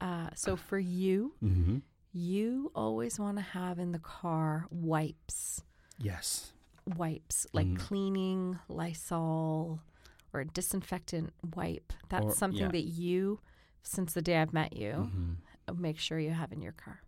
uh 0.00 0.30
so 0.34 0.56
for 0.56 0.78
you, 0.78 1.32
Mm-hmm. 1.42 1.78
you 2.12 2.70
always 2.74 3.18
want 3.18 3.38
to 3.38 3.42
have 3.42 3.78
in 3.78 3.92
the 3.92 3.98
car 3.98 4.66
wipes. 4.70 5.62
Yes. 5.98 6.52
wipes 6.96 7.46
like 7.54 7.66
Mhm. 7.66 7.78
cleaning 7.78 8.58
Lysol 8.68 9.80
or 10.34 10.40
a 10.40 10.44
disinfectant 10.44 11.32
wipe. 11.54 11.92
That's 12.10 12.26
Or- 12.26 12.34
something 12.34 12.60
yeah. 12.60 12.68
that 12.72 12.82
you, 12.84 13.40
since 13.82 14.12
the 14.12 14.20
day 14.20 14.36
I've 14.42 14.52
met 14.52 14.76
you, 14.76 14.92
Mhm. 15.10 15.36
uh, 15.68 15.72
make 15.72 15.98
sure 15.98 16.18
you 16.18 16.32
have 16.32 16.52
in 16.52 16.60
your 16.60 16.72
car. 16.72 17.00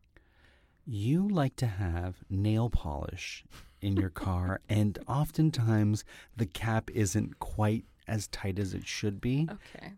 You 0.87 1.28
like 1.28 1.57
to 1.57 1.66
have 1.66 2.25
nail 2.31 2.71
polish 2.71 3.45
in 3.83 3.97
your 3.99 4.09
car, 4.09 4.61
and 4.69 4.99
oftentimes 5.07 6.05
the 6.35 6.47
cap 6.47 6.90
isn't 6.93 7.38
quite 7.38 7.85
as 8.07 8.28
tight 8.28 8.59
as 8.59 8.73
it 8.73 8.87
should 8.87 9.21
be. 9.21 9.47
Okay. 9.50 9.93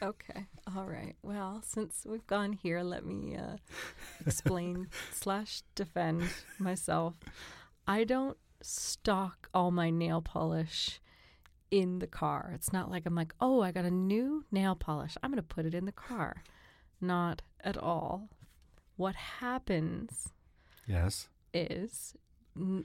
okay. 0.00 0.46
All 0.74 0.86
right. 0.86 1.16
Well, 1.22 1.60
since 1.62 2.06
we've 2.06 2.26
gone 2.26 2.54
here, 2.54 2.82
let 2.82 3.04
me 3.04 3.36
uh, 3.36 3.56
explain 4.24 4.88
slash 5.12 5.62
defend 5.74 6.22
myself. 6.58 7.18
I 7.86 8.04
don't 8.04 8.36
stock 8.62 9.48
all 9.54 9.70
my 9.70 9.90
nail 9.90 10.20
polish 10.22 11.00
in 11.70 11.98
the 12.00 12.06
car. 12.06 12.52
It's 12.54 12.72
not 12.72 12.90
like 12.90 13.06
I'm 13.06 13.14
like, 13.14 13.32
oh, 13.40 13.62
I 13.62 13.72
got 13.72 13.84
a 13.84 13.90
new 13.90 14.44
nail 14.50 14.74
polish. 14.74 15.16
I'm 15.22 15.30
going 15.30 15.36
to 15.36 15.42
put 15.42 15.66
it 15.66 15.74
in 15.74 15.86
the 15.86 15.92
car. 15.92 16.42
Not 17.00 17.42
at 17.62 17.76
all. 17.76 18.28
What 18.96 19.14
happens 19.14 20.32
Yes. 20.86 21.28
is 21.54 22.14
n- 22.56 22.84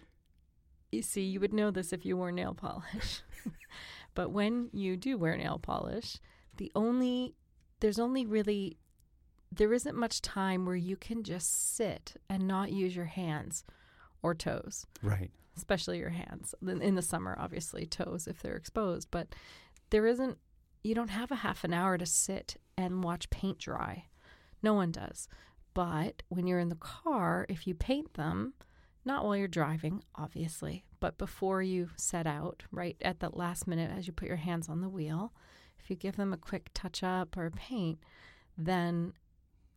you 0.92 1.02
see 1.02 1.22
you 1.24 1.40
would 1.40 1.54
know 1.54 1.72
this 1.72 1.92
if 1.92 2.06
you 2.06 2.16
wore 2.16 2.32
nail 2.32 2.54
polish 2.54 3.22
but 4.14 4.30
when 4.32 4.70
you 4.72 4.96
do 4.96 5.18
wear 5.18 5.36
nail 5.36 5.60
polish 5.60 6.20
the 6.56 6.72
only 6.75 7.36
there's 7.82 8.00
only 8.00 8.25
really 8.25 8.78
there 9.52 9.74
isn't 9.74 9.98
much 9.98 10.22
time 10.22 10.66
where 10.66 10.75
you 10.75 10.96
can 10.96 11.24
just 11.24 11.75
sit 11.75 12.16
and 12.30 12.48
not 12.48 12.72
use 12.72 12.96
your 12.96 13.06
hands 13.06 13.66
or 14.25 14.34
toes. 14.34 14.86
Right. 15.03 15.29
especially 15.55 16.00
your 16.00 16.10
hands. 16.10 16.53
In 16.67 16.96
the 16.96 17.01
summer 17.01 17.36
obviously 17.39 17.86
toes 17.86 18.27
if 18.27 18.41
they're 18.41 18.58
exposed. 18.58 19.08
But 19.12 19.27
there 19.91 20.05
isn't 20.08 20.38
you 20.84 20.94
don't 20.96 21.10
have 21.10 21.32
a 21.32 21.36
half 21.46 21.63
an 21.63 21.74
hour 21.74 21.98
to 21.98 22.05
sit 22.05 22.58
and 22.77 23.03
watch 23.03 23.29
paint 23.29 23.60
dry. 23.60 24.05
No 24.62 24.74
one 24.74 24.91
does. 24.91 25.27
But 25.74 26.24
when 26.29 26.48
you're 26.48 26.60
in 26.60 26.70
the 26.70 26.75
car 26.75 27.46
if 27.50 27.67
you 27.67 27.74
paint 27.75 28.15
them 28.15 28.53
not 29.05 29.24
while 29.24 29.38
you're 29.38 29.48
driving 29.48 30.03
obviously 30.15 30.84
but 31.00 31.17
before 31.20 31.62
you 31.62 31.89
set 31.96 32.25
out 32.25 32.63
right 32.72 32.98
at 33.01 33.20
the 33.20 33.29
last 33.29 33.67
minute 33.67 33.91
as 33.96 34.08
you 34.08 34.13
put 34.13 34.27
your 34.27 34.38
hands 34.38 34.67
on 34.67 34.82
the 34.82 34.89
wheel 34.89 35.32
if 35.79 35.89
you 35.89 35.96
give 35.96 36.15
them 36.15 36.34
a 36.34 36.38
quick 36.38 36.70
touch 36.74 37.03
up 37.03 37.38
or 37.38 37.50
paint 37.51 38.00
then 38.58 39.13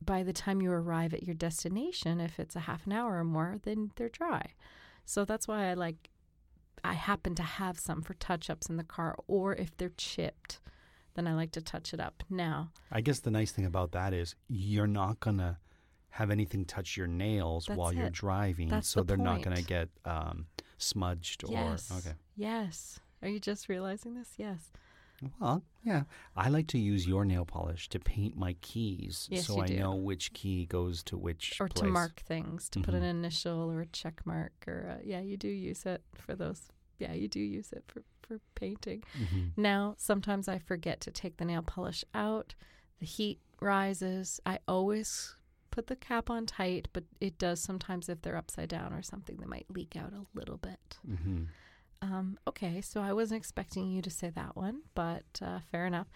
by 0.04 0.22
the 0.22 0.32
time 0.32 0.62
you 0.62 0.70
arrive 0.70 1.12
at 1.12 1.24
your 1.24 1.34
destination 1.34 2.20
if 2.20 2.38
it's 2.38 2.56
a 2.56 2.60
half 2.60 2.86
an 2.86 2.92
hour 2.92 3.18
or 3.18 3.24
more 3.24 3.56
then 3.64 3.90
they're 3.96 4.08
dry 4.08 4.52
so 5.04 5.24
that's 5.24 5.48
why 5.48 5.70
I 5.70 5.74
like 5.74 6.10
I 6.84 6.94
happen 6.94 7.34
to 7.36 7.42
have 7.42 7.78
some 7.78 8.02
for 8.02 8.14
touch 8.14 8.50
ups 8.50 8.68
in 8.68 8.76
the 8.76 8.84
car 8.84 9.16
or 9.26 9.54
if 9.54 9.76
they're 9.76 9.92
chipped, 9.96 10.60
then 11.14 11.26
I 11.26 11.34
like 11.34 11.52
to 11.52 11.60
touch 11.60 11.92
it 11.92 12.00
up. 12.00 12.22
Now, 12.28 12.70
I 12.92 13.00
guess 13.00 13.20
the 13.20 13.30
nice 13.30 13.52
thing 13.52 13.64
about 13.64 13.92
that 13.92 14.12
is 14.12 14.34
you're 14.48 14.86
not 14.86 15.20
going 15.20 15.38
to 15.38 15.56
have 16.10 16.30
anything 16.30 16.64
touch 16.64 16.96
your 16.96 17.06
nails 17.06 17.66
That's 17.66 17.78
while 17.78 17.92
you're 17.92 18.10
driving. 18.10 18.68
That's 18.68 18.88
so 18.88 19.00
the 19.00 19.06
they're 19.06 19.16
not 19.16 19.42
going 19.42 19.56
to 19.56 19.62
get 19.62 19.88
um, 20.04 20.46
smudged 20.78 21.44
or. 21.44 21.76
Okay. 21.98 22.14
Yes. 22.36 23.00
Are 23.22 23.28
you 23.28 23.40
just 23.40 23.68
realizing 23.68 24.14
this? 24.14 24.34
Yes. 24.36 24.70
Well, 25.40 25.64
yeah. 25.82 26.04
I 26.36 26.48
like 26.48 26.68
to 26.68 26.78
use 26.78 27.06
your 27.06 27.24
nail 27.24 27.44
polish 27.44 27.88
to 27.90 27.98
paint 27.98 28.36
my 28.36 28.54
keys 28.60 29.26
Yes, 29.30 29.46
so 29.46 29.60
I 29.60 29.66
do. 29.66 29.76
know 29.78 29.94
which 29.94 30.32
key 30.32 30.64
goes 30.66 31.02
to 31.04 31.16
which 31.16 31.60
Or 31.60 31.68
to 31.68 31.86
mark 31.86 32.20
things, 32.20 32.68
to 32.70 32.80
put 32.80 32.94
an 32.94 33.02
Mhm. 33.02 33.10
initial 33.10 33.70
or 33.70 33.80
a 33.80 33.86
check 33.86 34.24
mark 34.24 34.52
or 34.66 34.96
uh 34.98 35.02
yeah, 35.04 35.20
you 35.20 35.36
do 35.36 35.48
use 35.48 35.84
it 35.86 36.02
for 36.14 36.36
those. 36.36 36.68
Yeah, 36.98 37.12
you 37.14 37.28
do 37.28 37.40
use 37.40 37.72
it 37.72 37.84
for 37.88 38.02
for 38.22 38.40
painting. 38.54 39.02
Mhm. 39.18 39.52
Now, 39.56 39.94
sometimes 39.96 40.48
I 40.48 40.58
forget 40.58 41.00
to 41.00 41.10
take 41.10 41.38
the 41.38 41.46
nail 41.46 41.62
polish 41.62 42.04
out. 42.12 42.54
The 43.00 43.06
heat 43.06 43.40
rises. 43.60 44.38
I 44.44 44.58
always 44.68 45.34
put 45.70 45.86
the 45.86 45.96
cap 45.96 46.28
on 46.28 46.44
tight, 46.44 46.88
but 46.92 47.04
it 47.20 47.38
does 47.38 47.58
sometimes 47.60 48.08
if 48.08 48.20
they're 48.20 48.36
upside 48.36 48.68
down 48.68 48.92
or 48.92 49.02
something, 49.02 49.36
they 49.38 49.46
might 49.46 49.66
leak 49.70 49.96
out 49.96 50.12
a 50.12 50.26
little 50.34 50.58
bit. 50.58 50.98
Mhm. 51.08 51.46
Um, 52.00 52.38
okay, 52.46 52.80
so 52.80 53.00
I 53.00 53.12
wasn't 53.12 53.38
expecting 53.38 53.90
you 53.90 54.02
to 54.02 54.10
say 54.10 54.30
that 54.30 54.56
one, 54.56 54.82
but 54.94 55.24
uh, 55.42 55.58
fair 55.70 55.84
enough. 55.86 56.06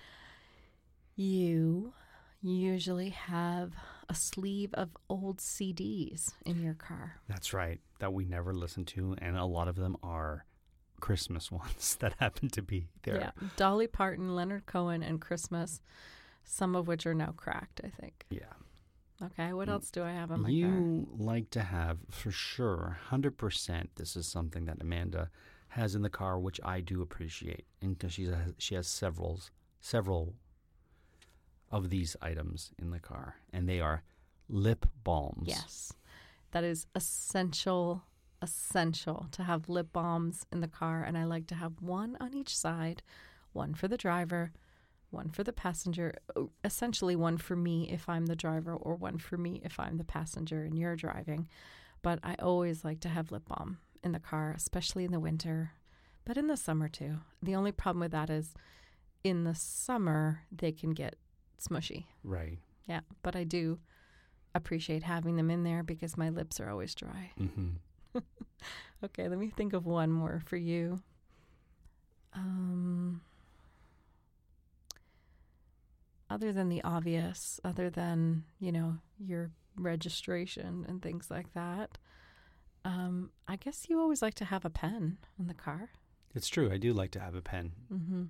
You 1.16 1.92
usually 2.40 3.10
have 3.10 3.72
a 4.08 4.14
sleeve 4.14 4.72
of 4.74 4.90
old 5.08 5.38
CDs 5.38 6.32
in 6.44 6.60
your 6.60 6.74
car. 6.74 7.16
That's 7.28 7.52
right. 7.52 7.80
That 7.98 8.12
we 8.12 8.24
never 8.24 8.52
listen 8.52 8.84
to, 8.86 9.14
and 9.18 9.36
a 9.36 9.44
lot 9.44 9.68
of 9.68 9.76
them 9.76 9.96
are 10.02 10.44
Christmas 11.00 11.50
ones 11.52 11.96
that 12.00 12.14
happen 12.18 12.48
to 12.50 12.62
be 12.62 12.88
there. 13.02 13.16
Yeah, 13.16 13.30
Dolly 13.56 13.86
Parton, 13.86 14.34
Leonard 14.34 14.66
Cohen, 14.66 15.02
and 15.02 15.20
Christmas, 15.20 15.80
some 16.44 16.74
of 16.74 16.86
which 16.86 17.06
are 17.06 17.14
now 17.14 17.32
cracked, 17.36 17.80
I 17.84 17.88
think. 17.88 18.24
Yeah. 18.30 18.44
Okay, 19.22 19.52
what 19.52 19.68
Mm. 19.68 19.72
else 19.72 19.90
do 19.90 20.02
I 20.02 20.10
have 20.12 20.30
in 20.32 20.40
my 20.42 20.48
car? 20.48 20.52
You 20.52 21.06
like 21.16 21.50
to 21.50 21.62
have, 21.62 21.98
for 22.10 22.32
sure, 22.32 22.98
100%. 23.10 23.90
This 23.94 24.16
is 24.16 24.26
something 24.26 24.64
that 24.64 24.78
Amanda 24.80 25.30
has 25.72 25.94
in 25.94 26.02
the 26.02 26.10
car, 26.10 26.38
which 26.38 26.60
I 26.64 26.80
do 26.80 27.00
appreciate. 27.02 27.64
And 27.80 27.98
'cause 27.98 28.12
she's 28.12 28.28
a, 28.28 28.54
she 28.58 28.74
has 28.74 28.86
several, 28.86 29.40
several 29.80 30.34
of 31.70 31.88
these 31.90 32.16
items 32.20 32.72
in 32.78 32.90
the 32.90 33.00
car, 33.00 33.36
and 33.52 33.68
they 33.68 33.80
are 33.80 34.02
lip 34.48 34.86
balms. 35.04 35.48
Yes. 35.48 35.92
That 36.50 36.64
is 36.64 36.86
essential, 36.94 38.02
essential 38.42 39.26
to 39.32 39.44
have 39.44 39.70
lip 39.70 39.92
balms 39.92 40.44
in 40.52 40.60
the 40.60 40.68
car. 40.68 41.02
And 41.02 41.16
I 41.16 41.24
like 41.24 41.46
to 41.46 41.54
have 41.54 41.80
one 41.80 42.16
on 42.20 42.34
each 42.34 42.54
side 42.56 43.02
one 43.54 43.72
for 43.74 43.86
the 43.88 43.96
driver, 43.98 44.52
one 45.10 45.28
for 45.30 45.44
the 45.44 45.52
passenger, 45.52 46.14
uh, 46.36 46.44
essentially 46.64 47.14
one 47.16 47.36
for 47.38 47.54
me 47.56 47.88
if 47.90 48.08
I'm 48.08 48.26
the 48.26 48.36
driver, 48.36 48.74
or 48.74 48.94
one 48.94 49.18
for 49.18 49.36
me 49.38 49.60
if 49.64 49.78
I'm 49.80 49.96
the 49.98 50.04
passenger 50.04 50.64
and 50.64 50.78
you're 50.78 50.96
driving. 50.96 51.48
But 52.02 52.18
I 52.22 52.34
always 52.36 52.84
like 52.84 53.00
to 53.00 53.08
have 53.10 53.30
lip 53.32 53.44
balm 53.48 53.78
in 54.02 54.12
the 54.12 54.21
car, 54.21 54.52
especially 54.56 55.04
in 55.04 55.12
the 55.12 55.21
winter, 55.21 55.73
but 56.25 56.37
in 56.37 56.47
the 56.47 56.56
summer 56.56 56.88
too. 56.88 57.18
The 57.42 57.54
only 57.54 57.73
problem 57.73 58.00
with 58.00 58.12
that 58.12 58.30
is 58.30 58.54
in 59.25 59.44
the 59.44 59.54
summer, 59.54 60.42
they 60.50 60.73
can 60.73 60.90
get 60.90 61.16
smushy. 61.61 62.06
Right. 62.25 62.59
Yeah, 62.87 63.00
but 63.23 63.37
I 63.37 63.44
do 63.44 63.78
appreciate 64.54 65.02
having 65.04 65.37
them 65.37 65.50
in 65.50 65.62
there 65.64 65.82
because 65.82 66.16
my 66.16 66.28
lips 66.28 66.61
are 66.61 66.68
always 66.68 66.94
dry. 66.94 67.30
hmm 67.38 67.71
Okay, 69.04 69.28
let 69.28 69.38
me 69.38 69.50
think 69.50 69.73
of 69.73 69.85
one 69.85 70.12
more 70.12 70.40
for 70.44 70.56
you. 70.56 71.00
Um, 72.35 73.21
other 76.30 76.52
than 76.52 76.68
the 76.68 76.82
obvious, 76.85 77.61
other 77.64 77.90
than, 77.90 78.44
you 78.61 78.71
know, 78.71 78.99
your 79.18 79.50
registration 79.76 80.85
and 80.88 81.02
things 81.02 81.30
like 81.30 81.52
that, 81.54 81.99
um, 82.84 83.30
I 83.48 83.56
guess 83.56 83.86
you 83.88 84.00
always 84.00 84.22
like 84.22 84.34
to 84.34 84.44
have 84.46 84.64
a 84.64 84.70
pen 84.70 85.18
in 85.38 85.46
the 85.46 85.54
car. 85.54 85.90
It's 86.34 86.48
true. 86.48 86.70
I 86.72 86.78
do 86.78 86.92
like 86.92 87.10
to 87.12 87.20
have 87.20 87.34
a 87.34 87.42
pen 87.42 87.72
Mm-hmm. 87.92 88.24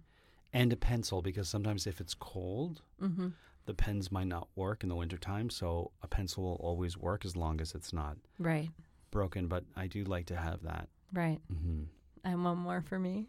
and 0.52 0.73
a 0.73 0.76
pencil 0.76 1.23
because 1.23 1.49
sometimes 1.49 1.87
if 1.87 2.00
it's 2.00 2.14
cold, 2.14 2.82
Mm-hmm. 3.00 3.28
the 3.66 3.75
pens 3.75 4.11
might 4.12 4.26
not 4.26 4.49
work 4.56 4.82
in 4.82 4.88
the 4.88 4.97
wintertime. 4.97 5.49
So 5.50 5.92
a 6.02 6.09
pencil 6.09 6.42
will 6.44 6.56
always 6.61 6.97
work 6.99 7.25
as 7.25 7.37
long 7.37 7.61
as 7.61 7.75
it's 7.75 7.92
not 7.92 8.16
Right. 8.38 8.71
broken. 9.11 9.47
But 9.49 9.64
I 9.76 9.87
do 9.87 10.04
like 10.04 10.26
to 10.26 10.37
have 10.37 10.62
that 10.62 10.88
Right. 11.12 11.40
Mm-hmm. 11.52 11.85
And 12.25 12.44
one 12.44 12.59
more 12.59 12.80
for 12.82 12.99
me. 12.99 13.26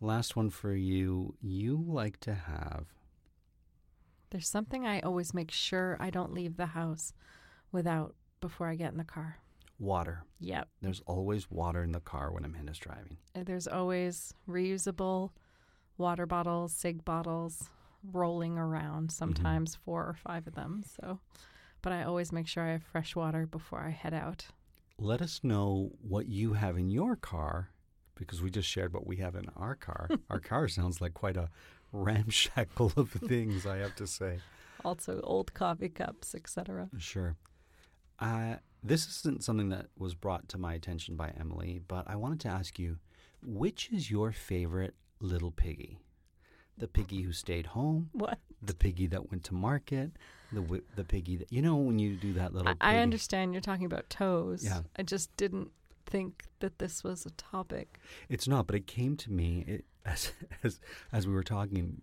Last 0.00 0.36
one 0.36 0.50
for 0.50 0.74
you. 0.74 1.34
You 1.40 1.82
like 1.86 2.18
to 2.20 2.34
have 2.34 2.86
There's 4.30 4.48
something 4.48 4.86
I 4.86 5.00
always 5.00 5.32
make 5.34 5.50
sure 5.50 5.96
I 6.00 6.10
don't 6.10 6.32
leave 6.34 6.56
the 6.56 6.66
house 6.66 7.12
without 7.72 8.14
before 8.40 8.68
I 8.68 8.74
get 8.74 8.90
in 8.92 8.98
the 8.98 9.04
car. 9.04 9.38
Water. 9.78 10.24
Yep. 10.40 10.68
There's 10.82 11.00
always 11.06 11.50
water 11.50 11.82
in 11.82 11.92
the 11.92 12.00
car 12.00 12.30
when 12.32 12.44
Amanda's 12.44 12.78
driving. 12.78 13.16
And 13.34 13.46
There's 13.46 13.66
always 13.66 14.32
reusable 14.48 15.30
water 15.98 16.26
bottles, 16.26 16.72
SIGG 16.72 17.04
bottles 17.04 17.70
rolling 18.12 18.58
around, 18.58 19.10
sometimes 19.10 19.76
four 19.84 20.02
or 20.02 20.14
five 20.14 20.46
of 20.46 20.54
them. 20.54 20.84
So, 21.00 21.20
but 21.82 21.92
I 21.92 22.02
always 22.02 22.32
make 22.32 22.46
sure 22.46 22.64
I 22.64 22.72
have 22.72 22.82
fresh 22.82 23.16
water 23.16 23.46
before 23.46 23.80
I 23.80 23.90
head 23.90 24.14
out. 24.14 24.46
Let 24.98 25.22
us 25.22 25.40
know 25.42 25.92
what 26.00 26.26
you 26.26 26.52
have 26.52 26.76
in 26.76 26.88
your 26.88 27.16
car 27.16 27.70
because 28.14 28.42
we 28.42 28.50
just 28.50 28.68
shared 28.68 28.92
what 28.92 29.06
we 29.06 29.16
have 29.16 29.34
in 29.34 29.46
our 29.56 29.74
car. 29.74 30.08
our 30.30 30.38
car 30.38 30.68
sounds 30.68 31.00
like 31.00 31.14
quite 31.14 31.36
a 31.36 31.50
ramshackle 31.92 32.92
of 32.96 33.10
things, 33.28 33.66
I 33.66 33.78
have 33.78 33.96
to 33.96 34.06
say. 34.06 34.38
Also, 34.84 35.20
old 35.22 35.54
coffee 35.54 35.88
cups, 35.88 36.34
etc. 36.34 36.88
Sure. 36.98 37.36
Uh, 38.18 38.56
this 38.84 39.08
isn't 39.08 39.42
something 39.42 39.70
that 39.70 39.86
was 39.98 40.14
brought 40.14 40.48
to 40.50 40.58
my 40.58 40.74
attention 40.74 41.16
by 41.16 41.32
Emily, 41.40 41.80
but 41.88 42.04
I 42.06 42.16
wanted 42.16 42.40
to 42.40 42.48
ask 42.48 42.78
you 42.78 42.98
which 43.42 43.90
is 43.92 44.10
your 44.10 44.30
favorite 44.32 44.94
little 45.20 45.50
piggy? 45.50 45.98
The 46.78 46.88
piggy 46.88 47.22
who 47.22 47.32
stayed 47.32 47.66
home, 47.66 48.10
What? 48.12 48.38
the 48.60 48.74
piggy 48.74 49.06
that 49.08 49.30
went 49.30 49.44
to 49.44 49.54
market, 49.54 50.12
the 50.52 50.82
the 50.96 51.04
piggy 51.04 51.36
that 51.36 51.52
you 51.52 51.62
know 51.62 51.76
when 51.76 51.98
you 51.98 52.16
do 52.16 52.32
that 52.34 52.52
little. 52.52 52.74
I, 52.80 52.96
I 52.96 52.98
understand 52.98 53.52
you're 53.52 53.60
talking 53.60 53.86
about 53.86 54.10
toes. 54.10 54.64
Yeah. 54.64 54.80
I 54.96 55.02
just 55.02 55.34
didn't 55.36 55.70
think 56.06 56.44
that 56.60 56.78
this 56.78 57.04
was 57.04 57.26
a 57.26 57.30
topic. 57.30 57.98
It's 58.28 58.48
not, 58.48 58.66
but 58.66 58.76
it 58.76 58.86
came 58.86 59.16
to 59.18 59.30
me 59.32 59.64
it, 59.66 59.84
as 60.04 60.32
as 60.62 60.80
as 61.12 61.26
we 61.26 61.32
were 61.32 61.44
talking. 61.44 62.02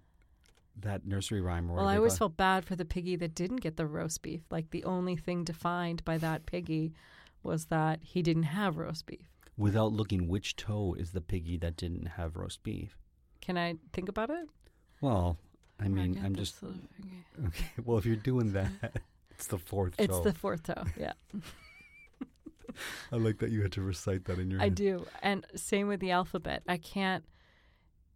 That 0.81 1.05
nursery 1.05 1.41
rhyme. 1.41 1.67
Well, 1.69 1.87
I 1.87 1.97
always 1.97 2.17
felt 2.17 2.37
bad 2.37 2.65
for 2.65 2.75
the 2.75 2.85
piggy 2.85 3.15
that 3.17 3.35
didn't 3.35 3.57
get 3.61 3.77
the 3.77 3.85
roast 3.85 4.21
beef. 4.21 4.41
Like 4.49 4.71
the 4.71 4.83
only 4.83 5.15
thing 5.15 5.43
defined 5.43 6.03
by 6.05 6.17
that 6.17 6.45
piggy 6.45 6.93
was 7.43 7.65
that 7.65 7.99
he 8.03 8.21
didn't 8.21 8.43
have 8.43 8.77
roast 8.77 9.05
beef. 9.05 9.27
without 9.57 9.91
looking 9.93 10.27
which 10.27 10.55
toe 10.55 10.95
is 10.97 11.11
the 11.11 11.21
piggy 11.21 11.57
that 11.57 11.75
didn't 11.77 12.05
have 12.17 12.35
roast 12.35 12.63
beef. 12.63 12.97
Can 13.41 13.57
I 13.57 13.75
think 13.93 14.09
about 14.09 14.29
it? 14.29 14.47
Well, 15.01 15.37
I 15.79 15.87
mean, 15.87 16.13
get 16.13 16.23
I'm 16.23 16.35
just 16.35 16.55
okay. 16.63 17.65
Well, 17.85 17.97
if 17.97 18.05
you're 18.05 18.15
doing 18.15 18.53
that, 18.53 18.71
it's 19.31 19.47
the 19.47 19.57
fourth 19.57 19.93
It's 19.99 20.15
toe. 20.15 20.23
the 20.23 20.33
fourth 20.33 20.63
toe. 20.63 20.83
Yeah, 20.97 21.13
I 23.11 23.17
like 23.17 23.39
that 23.39 23.49
you 23.51 23.61
had 23.61 23.71
to 23.73 23.81
recite 23.81 24.25
that 24.25 24.39
in 24.39 24.49
your 24.49 24.61
I 24.61 24.65
head. 24.65 24.75
do. 24.75 25.05
And 25.21 25.45
same 25.55 25.87
with 25.87 25.99
the 25.99 26.11
alphabet. 26.11 26.63
I 26.67 26.77
can't. 26.77 27.23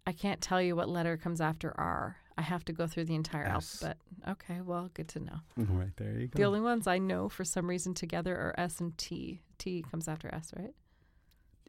I 0.08 0.12
can't 0.14 0.40
tell 0.40 0.62
you 0.62 0.76
what 0.76 0.88
letter 0.88 1.18
comes 1.18 1.42
after 1.42 1.74
R. 1.80 2.18
I 2.38 2.42
have 2.42 2.66
to 2.66 2.74
go 2.74 2.86
through 2.88 3.06
the 3.06 3.16
entire 3.16 3.46
S. 3.46 3.82
alphabet. 3.82 3.98
Okay, 4.28 4.62
well, 4.62 4.90
good 4.94 5.08
to 5.10 5.20
know. 5.20 5.40
Right, 5.58 5.96
there 5.98 6.20
you 6.20 6.28
go. 6.28 6.38
The 6.38 6.44
only 6.44 6.60
ones 6.62 6.86
I 6.88 6.98
know 6.98 7.30
for 7.30 7.44
some 7.46 7.68
reason 7.70 7.94
together 7.94 8.36
are 8.36 8.54
S 8.58 8.80
and 8.82 8.98
T. 8.98 9.42
T 9.58 9.84
comes 9.90 10.08
after 10.08 10.34
S, 10.34 10.54
right? 10.58 10.74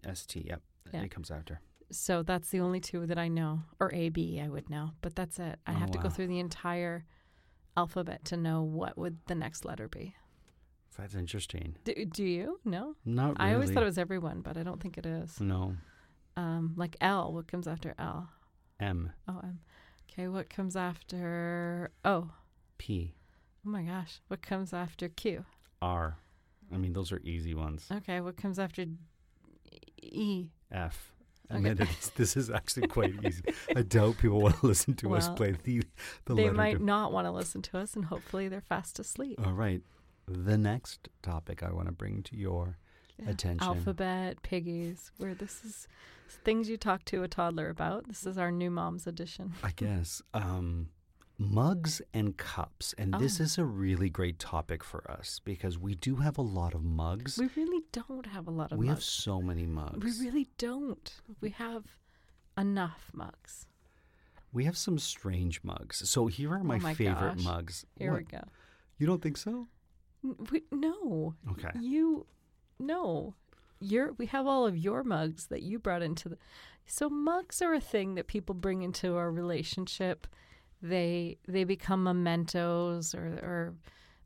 S 0.05 0.27
T. 0.27 0.45
yep. 0.49 0.63
Yeah. 0.93 1.03
It 1.03 1.11
comes 1.11 1.31
after. 1.31 1.61
So 1.93 2.23
that's 2.25 2.49
the 2.51 2.61
only 2.61 2.81
two 2.81 3.07
that 3.07 3.19
I 3.19 3.29
know. 3.29 3.63
Or 3.79 3.93
A, 3.95 4.09
B, 4.09 4.41
I 4.41 4.49
would 4.49 4.69
know. 4.71 4.91
But 5.03 5.15
that's 5.15 5.39
it. 5.39 5.59
I 5.67 5.73
Oh, 5.73 5.75
have 5.75 5.91
to 5.93 5.99
go 5.99 6.09
through 6.09 6.27
the 6.29 6.41
entire 6.41 7.05
alphabet 7.77 8.25
to 8.27 8.37
know 8.37 8.63
what 8.63 8.97
would 8.99 9.19
the 9.27 9.35
next 9.35 9.65
letter 9.65 9.87
be. 9.89 10.15
That's 10.99 11.15
interesting. 11.15 11.77
Do, 11.85 11.93
do 12.07 12.25
you? 12.25 12.59
No? 12.65 12.95
Not 13.05 13.39
really. 13.39 13.51
I 13.51 13.55
always 13.55 13.71
thought 13.71 13.83
it 13.83 13.87
was 13.87 13.99
everyone, 13.99 14.41
but 14.41 14.57
I 14.57 14.63
don't 14.63 14.81
think 14.81 14.97
it 14.99 15.07
is. 15.07 15.41
No. 15.41 15.77
Um, 16.37 16.73
like 16.77 16.97
L, 17.01 17.33
what 17.33 17.47
comes 17.47 17.69
after 17.69 17.95
L? 17.99 18.31
M, 18.81 19.13
Oh, 19.29 19.41
M. 19.43 19.61
Okay, 20.11 20.29
what 20.29 20.49
comes 20.49 20.77
after 20.77 21.91
O? 22.05 22.31
P, 22.79 23.15
Oh 23.67 23.71
my 23.71 23.83
gosh. 23.83 24.21
What 24.29 24.43
comes 24.43 24.73
after 24.73 25.09
Q? 25.09 25.45
R. 25.83 26.17
I 26.73 26.77
mean, 26.77 26.93
those 26.93 27.11
are 27.13 27.21
easy 27.25 27.55
ones. 27.55 27.87
Okay, 27.93 28.21
what 28.21 28.37
comes 28.37 28.59
after 28.59 28.85
E? 30.03 30.49
F. 30.71 31.13
Okay. 31.51 31.59
Amanda, 31.61 31.85
this, 31.85 32.09
this 32.17 32.37
is 32.37 32.51
actually 32.51 32.89
quite 32.89 33.15
easy. 33.25 33.43
I 33.75 33.83
doubt 33.83 34.19
people 34.19 34.41
want 34.41 34.59
to 34.61 34.67
listen 34.67 34.95
to 34.95 35.15
us 35.15 35.29
play 35.29 35.55
the, 35.63 35.83
the 36.25 36.35
they 36.35 36.51
might 36.51 36.79
to- 36.79 36.85
not 36.85 37.13
want 37.13 37.27
to 37.27 37.31
listen 37.31 37.63
to 37.63 37.79
us, 37.79 37.95
and 37.95 38.05
hopefully 38.07 38.49
they're 38.49 38.61
fast 38.61 38.99
asleep. 38.99 39.41
All 39.45 39.53
right. 39.53 39.81
The 40.29 40.59
next 40.59 41.09
topic 41.23 41.63
I 41.63 41.73
want 41.73 41.87
to 41.87 41.93
bring 41.93 42.23
to 42.25 42.37
your. 42.37 42.79
Attention. 43.27 43.67
Alphabet, 43.67 44.43
piggies, 44.43 45.11
where 45.19 45.35
this 45.35 45.65
is 45.65 45.89
things 46.45 46.69
you 46.69 46.77
talk 46.77 47.05
to 47.07 47.23
a 47.23 47.29
toddler 47.29 47.69
about. 47.69 48.09
This 48.09 48.27
is 48.27 48.37
our 48.39 48.51
new 48.51 48.71
mom's 48.71 49.07
edition. 49.07 49.55
I 49.63 49.71
guess. 49.75 50.23
Um, 50.35 50.89
mugs 51.39 52.01
and 52.15 52.37
cups. 52.37 52.95
And 52.99 53.15
this 53.15 53.41
Oh. 53.41 53.45
is 53.45 53.59
a 53.59 53.65
really 53.65 54.09
great 54.11 54.39
topic 54.39 54.83
for 54.83 55.09
us 55.11 55.41
because 55.45 55.79
we 55.79 55.95
do 55.95 56.17
have 56.17 56.39
a 56.39 56.43
lot 56.43 56.75
of 56.75 56.83
mugs. 56.83 57.39
We 57.39 57.49
really 57.57 57.85
don't 57.93 58.27
have 58.27 58.47
a 58.47 58.51
lot 58.51 58.73
of 58.73 58.79
mugs. 58.79 58.81
We 58.81 58.87
have 58.89 59.03
so 59.03 59.41
many 59.43 59.67
mugs. 59.67 60.05
We 60.19 60.27
really 60.27 60.49
don't. 60.59 61.21
We 61.41 61.51
have 61.51 61.85
enough 62.57 63.11
mugs. 63.13 63.67
We 64.53 64.65
have 64.65 64.77
some 64.79 64.99
strange 64.99 65.63
mugs. 65.63 66.09
So 66.09 66.27
here 66.27 66.53
are 66.55 66.65
my, 66.65 66.77
Oh 66.77 66.81
my 66.81 66.95
favorite 66.95 67.37
gosh. 67.37 67.45
mugs. 67.45 67.85
Here 67.97 68.13
What? 68.13 68.19
we 68.19 68.25
go. 68.25 68.43
You 68.99 69.07
don't 69.07 69.21
think 69.23 69.37
so? 69.37 69.69
We, 70.51 70.63
no, 70.73 71.35
Okay. 71.51 71.71
you, 71.79 72.27
no, 72.79 73.35
your. 73.81 74.13
We 74.13 74.27
have 74.27 74.47
all 74.47 74.67
of 74.67 74.77
your 74.77 75.05
mugs 75.05 75.47
that 75.47 75.63
you 75.63 75.79
brought 75.79 76.03
into 76.03 76.29
the. 76.29 76.39
So 76.87 77.09
mugs 77.09 77.61
are 77.63 77.75
a 77.75 77.81
thing 77.81 78.15
that 78.15 78.27
people 78.29 78.55
bring 78.55 78.83
into 78.83 79.17
our 79.17 79.31
relationship. 79.31 80.27
They 80.83 81.39
they 81.49 81.65
become 81.65 82.05
mementos 82.05 83.15
or 83.15 83.27
or 83.43 83.75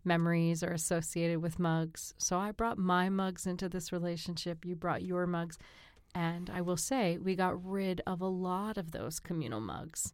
memories 0.04 0.62
are 0.62 0.72
associated 0.72 1.38
with 1.42 1.58
mugs. 1.58 2.14
So 2.18 2.38
I 2.38 2.52
brought 2.52 2.78
my 2.78 3.08
mugs 3.08 3.46
into 3.46 3.68
this 3.68 3.92
relationship. 3.92 4.64
You 4.64 4.76
brought 4.76 5.02
your 5.02 5.26
mugs. 5.26 5.58
And 6.14 6.50
I 6.50 6.60
will 6.60 6.76
say, 6.76 7.18
we 7.18 7.36
got 7.36 7.64
rid 7.64 8.00
of 8.06 8.20
a 8.20 8.26
lot 8.26 8.76
of 8.76 8.90
those 8.90 9.20
communal 9.20 9.60
mugs. 9.60 10.12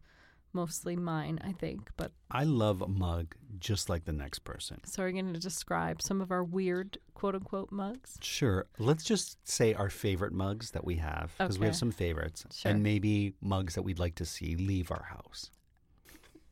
Mostly 0.53 0.95
mine, 0.95 1.39
I 1.43 1.51
think. 1.51 1.89
But 1.97 2.11
I 2.31 2.43
love 2.43 2.81
a 2.81 2.87
mug 2.87 3.35
just 3.59 3.89
like 3.89 4.05
the 4.05 4.13
next 4.13 4.39
person. 4.39 4.79
so 4.85 5.03
are 5.03 5.07
you 5.07 5.13
going 5.21 5.33
to 5.33 5.39
describe 5.39 6.01
some 6.01 6.21
of 6.21 6.31
our 6.31 6.43
weird 6.43 6.97
quote 7.13 7.35
unquote 7.35 7.71
mugs? 7.71 8.17
Sure. 8.21 8.65
Let's 8.79 9.03
just 9.03 9.37
say 9.47 9.73
our 9.73 9.89
favorite 9.89 10.33
mugs 10.33 10.71
that 10.71 10.83
we 10.85 10.95
have 10.95 11.33
because 11.37 11.59
we 11.59 11.65
have 11.67 11.75
some 11.75 11.91
favorites 11.91 12.45
Sure. 12.51 12.71
and 12.71 12.81
maybe 12.83 13.33
mugs 13.41 13.75
that 13.75 13.81
we'd 13.83 13.99
like 13.99 14.15
to 14.15 14.25
see 14.25 14.55
leave 14.55 14.89
our 14.91 15.03
house. 15.09 15.51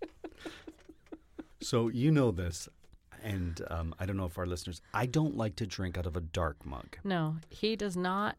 so 1.62 1.88
you 1.88 2.12
know 2.12 2.32
this, 2.32 2.68
and 3.24 3.62
um, 3.70 3.96
I 4.00 4.06
don't 4.06 4.18
know 4.18 4.26
if 4.26 4.38
our 4.38 4.46
listeners. 4.46 4.82
I 4.94 5.06
don't 5.06 5.36
like 5.36 5.56
to 5.58 5.66
drink 5.66 5.98
out 5.98 6.06
of 6.06 6.16
a 6.16 6.22
dark 6.22 6.66
mug. 6.66 6.98
No, 7.04 7.38
he 7.50 7.76
does 7.76 7.98
not. 7.98 8.36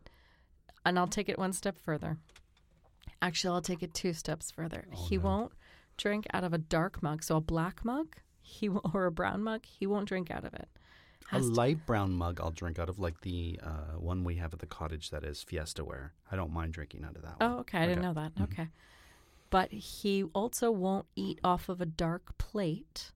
And 0.85 0.99
I'll 0.99 1.09
take 1.09 1.29
it 1.29 1.39
one 1.39 1.53
step 1.53 1.79
further. 1.81 2.19
Actually, 3.23 3.55
I'll 3.55 3.63
take 3.63 3.83
it 3.83 3.95
two 3.95 4.13
steps 4.13 4.51
further. 4.51 4.87
he 5.09 5.19
won't 5.19 5.53
drink 5.97 6.27
out 6.33 6.45
of 6.45 6.53
a 6.53 6.59
dark 6.59 7.03
mug, 7.03 7.23
so 7.23 7.37
a 7.37 7.41
black 7.41 7.85
mug, 7.85 8.17
he 8.43 8.69
or 8.95 9.07
a 9.07 9.11
brown 9.11 9.43
mug, 9.43 9.65
he 9.65 9.87
won't 9.87 10.07
drink 10.09 10.31
out 10.31 10.45
of 10.45 10.53
it. 10.55 10.69
A 11.33 11.37
Has 11.37 11.49
to- 11.49 11.55
light 11.55 11.87
brown 11.87 12.13
mug 12.13 12.41
I'll 12.41 12.51
drink 12.53 12.79
out 12.79 12.89
of, 12.89 12.99
like 12.99 13.23
the 13.23 13.59
uh, 13.63 13.99
one 13.99 14.23
we 14.23 14.37
have 14.37 14.53
at 14.53 14.61
the 14.61 14.67
cottage 14.67 15.11
that 15.11 15.25
is 15.25 15.43
Fiesta 15.43 15.85
ware. 15.85 16.13
I 16.31 16.37
don't 16.37 16.53
mind 16.53 16.73
drinking 16.73 17.05
out 17.05 17.17
of 17.17 17.23
that 17.23 17.41
one. 17.41 17.51
oh, 17.53 17.59
okay, 17.61 17.79
I 17.79 17.87
didn't 17.87 18.03
know 18.03 18.15
that. 18.15 18.33
Okay, 18.43 18.69
but 19.51 19.73
he 19.73 20.23
also 20.35 20.71
won't 20.71 21.07
eat 21.17 21.41
off 21.43 21.69
of 21.69 21.81
a 21.81 21.87
dark 21.87 22.37
plate. 22.39 23.13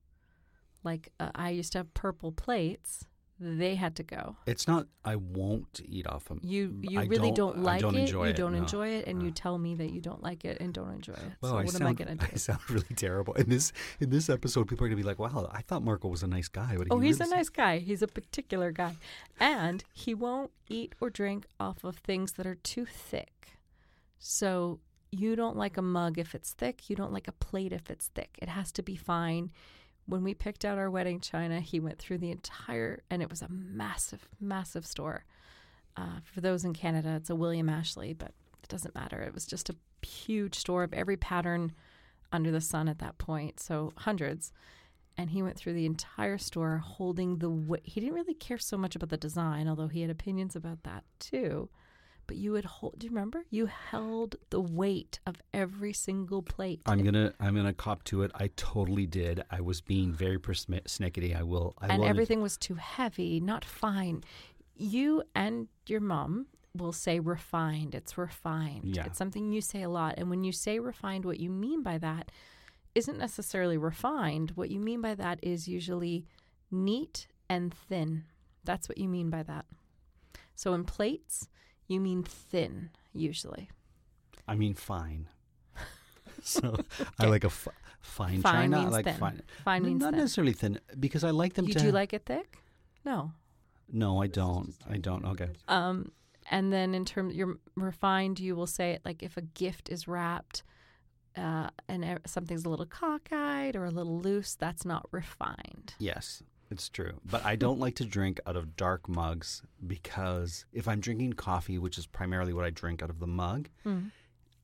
Like 0.83 1.13
uh, 1.19 1.29
I 1.35 1.51
used 1.51 1.71
to 1.73 1.77
have 1.79 1.93
purple 1.93 2.31
plates; 2.31 3.05
they 3.43 3.73
had 3.73 3.95
to 3.95 4.03
go. 4.03 4.35
It's 4.45 4.67
not. 4.67 4.85
I 5.03 5.15
won't 5.15 5.81
eat 5.83 6.05
off 6.05 6.25
them. 6.25 6.39
You 6.43 6.69
mm, 6.69 6.91
you 6.91 6.99
I 6.99 7.05
really 7.05 7.31
don't- 7.31 7.55
don't, 7.55 7.63
like 7.63 7.81
don't 7.81 7.95
it. 7.95 8.09
you 8.09 8.33
don't 8.33 8.53
no. 8.53 8.59
enjoy 8.59 8.89
it, 8.89 9.07
and 9.07 9.23
you 9.23 9.31
mm. 9.31 9.35
tell 9.35 9.57
me 9.57 9.73
that 9.75 9.91
you 9.91 9.99
don't 9.99 10.21
like 10.21 10.45
it 10.45 10.59
and 10.61 10.71
don't 10.71 10.91
enjoy 10.91 11.13
it. 11.13 11.31
Well, 11.41 11.53
so 11.53 11.57
I 11.57 11.63
what 11.63 11.71
sound, 11.71 11.81
am 11.83 11.87
I 11.89 11.93
gonna 11.93 12.15
do? 12.15 12.27
I 12.31 12.35
sound 12.35 12.69
really 12.69 12.95
terrible. 12.95 13.33
In 13.33 13.49
this 13.49 13.73
in 13.99 14.11
this 14.11 14.29
episode, 14.29 14.67
people 14.67 14.85
are 14.85 14.89
gonna 14.89 15.01
be 15.01 15.07
like, 15.07 15.17
"Wow, 15.17 15.49
I 15.51 15.61
thought 15.63 15.83
Marco 15.83 16.07
was 16.07 16.21
a 16.21 16.27
nice 16.27 16.47
guy." 16.47 16.75
But 16.77 16.87
Oh, 16.91 16.99
he 16.99 17.07
he's 17.07 17.19
really 17.19 17.31
a 17.31 17.35
nice 17.35 17.49
guy. 17.49 17.79
He's 17.79 18.03
a 18.03 18.07
particular 18.07 18.71
guy. 18.71 18.95
And 19.39 19.83
he 19.93 20.13
won't 20.13 20.51
eat 20.69 20.93
or 21.01 21.09
drink 21.09 21.47
off 21.59 21.83
of 21.83 21.97
things 21.97 22.33
that 22.33 22.45
are 22.45 22.55
too 22.55 22.85
thick. 22.85 23.57
So 24.19 24.79
you 25.11 25.35
don't 25.35 25.57
like 25.57 25.77
a 25.77 25.81
mug 25.81 26.17
if 26.17 26.35
it's 26.35 26.53
thick. 26.53 26.89
You 26.89 26.95
don't 26.95 27.11
like 27.11 27.27
a 27.27 27.33
plate 27.33 27.73
if 27.73 27.89
it's 27.89 28.07
thick. 28.07 28.37
It 28.41 28.49
has 28.49 28.71
to 28.73 28.83
be 28.83 28.95
fine. 28.95 29.51
When 30.05 30.23
we 30.23 30.33
picked 30.33 30.65
out 30.65 30.77
our 30.77 30.89
wedding 30.89 31.19
china, 31.19 31.59
he 31.59 31.79
went 31.79 31.99
through 31.99 32.17
the 32.17 32.31
entire, 32.31 33.03
and 33.09 33.21
it 33.21 33.29
was 33.29 33.41
a 33.41 33.49
massive, 33.49 34.27
massive 34.39 34.85
store. 34.85 35.25
Uh, 35.95 36.19
for 36.23 36.41
those 36.41 36.65
in 36.65 36.73
Canada, 36.73 37.15
it's 37.15 37.29
a 37.29 37.35
William 37.35 37.69
Ashley, 37.69 38.13
but 38.13 38.33
it 38.63 38.69
doesn't 38.69 38.95
matter. 38.95 39.21
It 39.21 39.33
was 39.33 39.45
just 39.45 39.69
a 39.69 39.75
huge 40.05 40.55
store 40.55 40.83
of 40.83 40.93
every 40.93 41.17
pattern 41.17 41.73
under 42.31 42.51
the 42.51 42.61
sun 42.61 42.87
at 42.87 42.99
that 42.99 43.17
point. 43.17 43.59
So 43.59 43.93
hundreds 43.97 44.51
and 45.17 45.29
he 45.29 45.43
went 45.43 45.57
through 45.57 45.73
the 45.73 45.85
entire 45.85 46.37
store 46.37 46.77
holding 46.77 47.37
the 47.37 47.49
weight. 47.49 47.81
He 47.83 47.99
didn't 47.99 48.15
really 48.15 48.33
care 48.33 48.57
so 48.57 48.77
much 48.77 48.95
about 48.95 49.09
the 49.09 49.17
design, 49.17 49.67
although 49.67 49.87
he 49.87 50.01
had 50.01 50.09
opinions 50.09 50.55
about 50.55 50.83
that 50.83 51.03
too. 51.19 51.69
But 52.27 52.37
you 52.37 52.51
would 52.53 52.65
hold. 52.65 52.97
Do 52.97 53.05
you 53.05 53.11
remember? 53.11 53.45
You 53.49 53.65
held 53.65 54.35
the 54.49 54.61
weight 54.61 55.19
of 55.25 55.41
every 55.53 55.93
single 55.93 56.41
plate. 56.41 56.81
I'm 56.85 57.03
gonna 57.03 57.33
I'm 57.39 57.55
gonna 57.55 57.73
cop 57.73 58.03
to 58.05 58.23
it. 58.23 58.31
I 58.35 58.49
totally 58.55 59.05
did. 59.05 59.43
I 59.51 59.61
was 59.61 59.81
being 59.81 60.13
very 60.13 60.39
persnickety. 60.39 61.35
I 61.37 61.43
will. 61.43 61.75
I 61.79 61.87
and 61.87 62.03
everything 62.03 62.41
was 62.41 62.57
too 62.57 62.75
heavy, 62.75 63.39
not 63.39 63.65
fine. 63.65 64.23
You 64.75 65.23
and 65.35 65.67
your 65.87 66.01
mom 66.01 66.47
will 66.75 66.93
say 66.93 67.19
refined. 67.19 67.95
It's 67.95 68.17
refined. 68.17 68.95
Yeah. 68.95 69.05
It's 69.05 69.17
something 69.17 69.51
you 69.51 69.61
say 69.61 69.81
a 69.81 69.89
lot. 69.89 70.15
And 70.17 70.29
when 70.29 70.43
you 70.43 70.51
say 70.51 70.79
refined, 70.79 71.25
what 71.25 71.39
you 71.39 71.49
mean 71.49 71.83
by 71.83 71.97
that 71.97 72.31
isn't 72.95 73.17
necessarily 73.17 73.77
refined. 73.77 74.51
What 74.55 74.71
you 74.71 74.79
mean 74.79 75.01
by 75.01 75.15
that 75.15 75.39
is 75.41 75.67
usually 75.67 76.25
neat 76.69 77.27
and 77.49 77.73
thin. 77.73 78.23
That's 78.63 78.87
what 78.87 78.97
you 78.97 79.07
mean 79.07 79.29
by 79.29 79.43
that. 79.43 79.65
So 80.55 80.73
in 80.73 80.83
plates, 80.83 81.47
you 81.91 81.99
mean 81.99 82.23
thin 82.23 82.89
usually. 83.13 83.69
I 84.47 84.55
mean 84.55 84.73
fine. 84.73 85.27
so 86.43 86.77
I 87.19 87.25
like 87.27 87.43
a 87.43 87.47
f- 87.47 87.67
fine, 88.01 88.41
Fine 88.41 88.71
china. 88.71 88.85
I 88.85 88.89
like 88.89 89.05
thin. 89.05 89.15
fine. 89.15 89.41
Fine 89.63 89.83
means 89.83 90.01
not 90.01 90.11
thin. 90.13 90.19
necessarily 90.19 90.53
thin 90.53 90.79
because 90.99 91.23
I 91.23 91.29
like 91.31 91.53
them 91.53 91.65
You 91.67 91.73
to. 91.73 91.79
do 91.79 91.85
you 91.87 91.91
like 91.91 92.13
it 92.13 92.25
thick? 92.25 92.57
No. 93.05 93.33
No, 93.91 94.21
I 94.21 94.27
don't. 94.27 94.73
I 94.89 94.97
don't. 94.97 95.25
Okay. 95.25 95.49
Um, 95.67 96.11
and 96.49 96.71
then 96.71 96.95
in 96.95 97.05
terms 97.05 97.35
you're 97.35 97.57
refined, 97.75 98.39
you 98.39 98.55
will 98.55 98.67
say 98.67 98.91
it 98.91 99.01
like 99.05 99.21
if 99.21 99.37
a 99.37 99.41
gift 99.41 99.89
is 99.89 100.07
wrapped 100.07 100.63
uh, 101.37 101.69
and 101.87 102.19
something's 102.25 102.65
a 102.65 102.69
little 102.69 102.85
cockeyed 102.85 103.75
or 103.75 103.85
a 103.85 103.91
little 103.91 104.19
loose, 104.19 104.55
that's 104.55 104.85
not 104.85 105.07
refined. 105.11 105.93
Yes, 105.99 106.41
it's 106.71 106.89
true. 106.89 107.13
But 107.29 107.45
I 107.45 107.55
don't 107.55 107.79
like 107.79 107.95
to 107.95 108.05
drink 108.05 108.39
out 108.47 108.55
of 108.55 108.75
dark 108.75 109.07
mugs 109.09 109.61
because 109.85 110.65
if 110.71 110.87
I'm 110.87 110.99
drinking 110.99 111.33
coffee, 111.33 111.77
which 111.77 111.97
is 111.97 112.05
primarily 112.05 112.53
what 112.53 112.65
I 112.65 112.69
drink 112.69 113.03
out 113.03 113.09
of 113.09 113.19
the 113.19 113.27
mug, 113.27 113.69
hmm. 113.83 114.05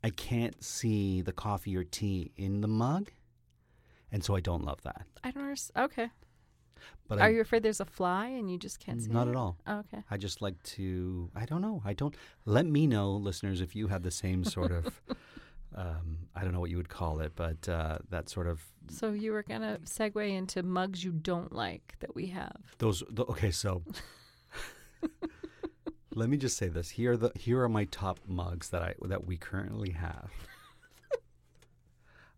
I 0.03 0.09
can't 0.11 0.63
see 0.63 1.21
the 1.21 1.33
coffee 1.33 1.75
or 1.75 1.83
tea 1.83 2.31
in 2.37 2.61
the 2.61 2.67
mug. 2.67 3.11
And 4.11 4.23
so 4.23 4.35
I 4.35 4.39
don't 4.39 4.63
love 4.63 4.81
that. 4.83 5.05
I 5.23 5.31
don't 5.31 5.43
understand. 5.43 5.85
Okay. 5.91 6.09
But 7.07 7.19
Are 7.19 7.25
I, 7.25 7.29
you 7.29 7.41
afraid 7.41 7.63
there's 7.63 7.79
a 7.79 7.85
fly 7.85 8.27
and 8.27 8.49
you 8.49 8.57
just 8.57 8.79
can't 8.79 9.01
see 9.01 9.09
it? 9.09 9.13
Not 9.13 9.27
it? 9.27 9.31
at 9.31 9.35
all. 9.35 9.57
Oh, 9.65 9.79
okay. 9.79 10.03
I 10.09 10.17
just 10.17 10.41
like 10.41 10.61
to. 10.63 11.29
I 11.35 11.45
don't 11.45 11.61
know. 11.61 11.81
I 11.85 11.93
don't. 11.93 12.15
Let 12.45 12.65
me 12.65 12.87
know, 12.87 13.11
listeners, 13.11 13.61
if 13.61 13.75
you 13.75 13.87
have 13.87 14.03
the 14.03 14.11
same 14.11 14.43
sort 14.43 14.71
of. 14.71 15.01
um, 15.75 16.17
I 16.35 16.43
don't 16.43 16.53
know 16.53 16.59
what 16.59 16.69
you 16.69 16.77
would 16.77 16.89
call 16.89 17.19
it, 17.19 17.33
but 17.35 17.67
uh, 17.69 17.99
that 18.09 18.29
sort 18.29 18.47
of 18.47 18.61
So 18.89 19.11
you 19.11 19.31
were 19.33 19.43
gonna 19.43 19.79
segue 19.83 20.29
into 20.35 20.63
mugs 20.63 21.03
you 21.03 21.11
don't 21.11 21.51
like 21.53 21.95
that 21.99 22.15
we 22.15 22.27
have. 22.27 22.57
those. 22.77 23.03
The, 23.09 23.23
okay, 23.25 23.51
so 23.51 23.83
let 26.15 26.29
me 26.29 26.37
just 26.37 26.57
say 26.57 26.67
this. 26.69 26.89
Here 26.91 27.13
are 27.13 27.17
the 27.17 27.31
here 27.35 27.61
are 27.61 27.69
my 27.69 27.85
top 27.85 28.19
mugs 28.27 28.69
that 28.69 28.81
I 28.81 28.95
that 29.03 29.25
we 29.25 29.37
currently 29.37 29.91
have. 29.91 30.29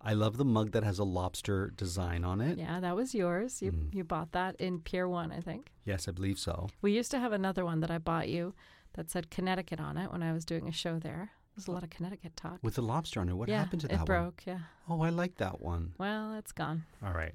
I 0.02 0.14
love 0.14 0.38
the 0.38 0.46
mug 0.46 0.72
that 0.72 0.84
has 0.86 0.98
a 0.98 1.04
lobster 1.04 1.72
design 1.76 2.24
on 2.24 2.40
it. 2.40 2.58
Yeah, 2.58 2.80
that 2.80 2.96
was 2.96 3.14
yours. 3.14 3.62
You 3.62 3.72
Mm. 3.74 3.94
you 3.94 4.04
bought 4.06 4.32
that 4.32 4.56
in 4.56 4.80
Pier 4.80 5.08
One, 5.10 5.32
I 5.32 5.42
think. 5.42 5.72
Yes, 5.86 6.08
I 6.08 6.12
believe 6.12 6.40
so. 6.40 6.70
We 6.82 6.94
used 6.94 7.12
to 7.12 7.20
have 7.20 7.34
another 7.34 7.66
one 7.66 7.82
that 7.82 7.92
I 7.92 7.98
bought 7.98 8.30
you 8.30 8.54
that 8.94 9.10
said 9.12 9.30
Connecticut 9.30 9.80
on 9.80 9.98
it 9.98 10.12
when 10.12 10.24
I 10.24 10.32
was 10.34 10.46
doing 10.46 10.68
a 10.68 10.72
show 10.72 11.00
there. 11.00 11.32
There's 11.56 11.68
a 11.68 11.72
lot 11.72 11.84
of 11.84 11.90
Connecticut 11.90 12.36
talk. 12.36 12.60
With 12.62 12.76
the 12.76 12.82
lobster 12.82 13.20
on 13.20 13.30
it, 13.30 13.34
what 13.34 13.50
yeah, 13.50 13.60
happened 13.60 13.82
to 13.82 13.88
it 13.88 13.92
that 13.92 13.98
one? 14.00 14.06
broke. 14.06 14.44
Yeah. 14.46 14.60
Oh, 14.88 15.02
I 15.02 15.10
like 15.10 15.36
that 15.36 15.62
one. 15.62 15.94
Well, 15.98 16.36
it's 16.36 16.52
gone. 16.52 16.84
All 17.06 17.14
right. 17.14 17.34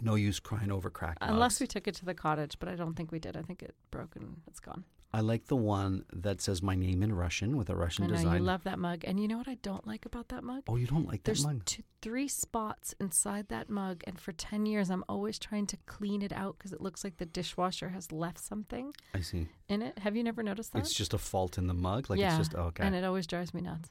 No 0.00 0.14
use 0.14 0.40
crying 0.40 0.70
over 0.70 0.90
cracked. 0.90 1.18
Unless 1.22 1.60
we 1.60 1.66
took 1.66 1.86
it 1.88 1.94
to 1.96 2.04
the 2.04 2.14
cottage, 2.14 2.58
but 2.58 2.68
I 2.68 2.74
don't 2.74 2.94
think 2.94 3.12
we 3.12 3.18
did. 3.18 3.36
I 3.36 3.42
think 3.42 3.62
it 3.62 3.74
broke 3.90 4.16
and 4.16 4.42
it's 4.46 4.60
gone. 4.60 4.84
I 5.16 5.20
like 5.20 5.46
the 5.46 5.56
one 5.56 6.04
that 6.12 6.42
says 6.42 6.62
my 6.62 6.74
name 6.74 7.02
in 7.02 7.14
Russian 7.14 7.56
with 7.56 7.70
a 7.70 7.74
Russian 7.74 8.04
I 8.04 8.08
know 8.08 8.16
design. 8.16 8.34
I 8.34 8.38
love 8.38 8.64
that 8.64 8.78
mug, 8.78 9.02
and 9.06 9.18
you 9.18 9.26
know 9.26 9.38
what 9.38 9.48
I 9.48 9.54
don't 9.62 9.86
like 9.86 10.04
about 10.04 10.28
that 10.28 10.44
mug? 10.44 10.64
oh, 10.68 10.76
you 10.76 10.86
don't 10.86 11.08
like 11.08 11.22
that 11.22 11.42
mug? 11.42 11.64
two, 11.64 11.82
three 12.02 12.28
spots 12.28 12.94
inside 13.00 13.48
that 13.48 13.70
mug, 13.70 14.02
and 14.06 14.20
for 14.20 14.32
ten 14.32 14.66
years, 14.66 14.90
I'm 14.90 15.04
always 15.08 15.38
trying 15.38 15.68
to 15.68 15.78
clean 15.86 16.20
it 16.20 16.34
out 16.34 16.58
because 16.58 16.74
it 16.74 16.82
looks 16.82 17.02
like 17.02 17.16
the 17.16 17.24
dishwasher 17.24 17.88
has 17.88 18.12
left 18.12 18.38
something 18.38 18.92
I 19.14 19.20
see. 19.20 19.48
in 19.70 19.80
it. 19.80 19.98
Have 20.00 20.16
you 20.16 20.22
never 20.22 20.42
noticed 20.42 20.74
that? 20.74 20.80
It's 20.80 20.92
just 20.92 21.14
a 21.14 21.18
fault 21.18 21.56
in 21.56 21.66
the 21.66 21.72
mug. 21.72 22.10
Like 22.10 22.18
yeah, 22.18 22.36
it's 22.36 22.48
just 22.48 22.54
oh, 22.54 22.64
okay. 22.64 22.84
and 22.84 22.94
it 22.94 23.02
always 23.02 23.26
drives 23.26 23.54
me 23.54 23.62
nuts. 23.62 23.88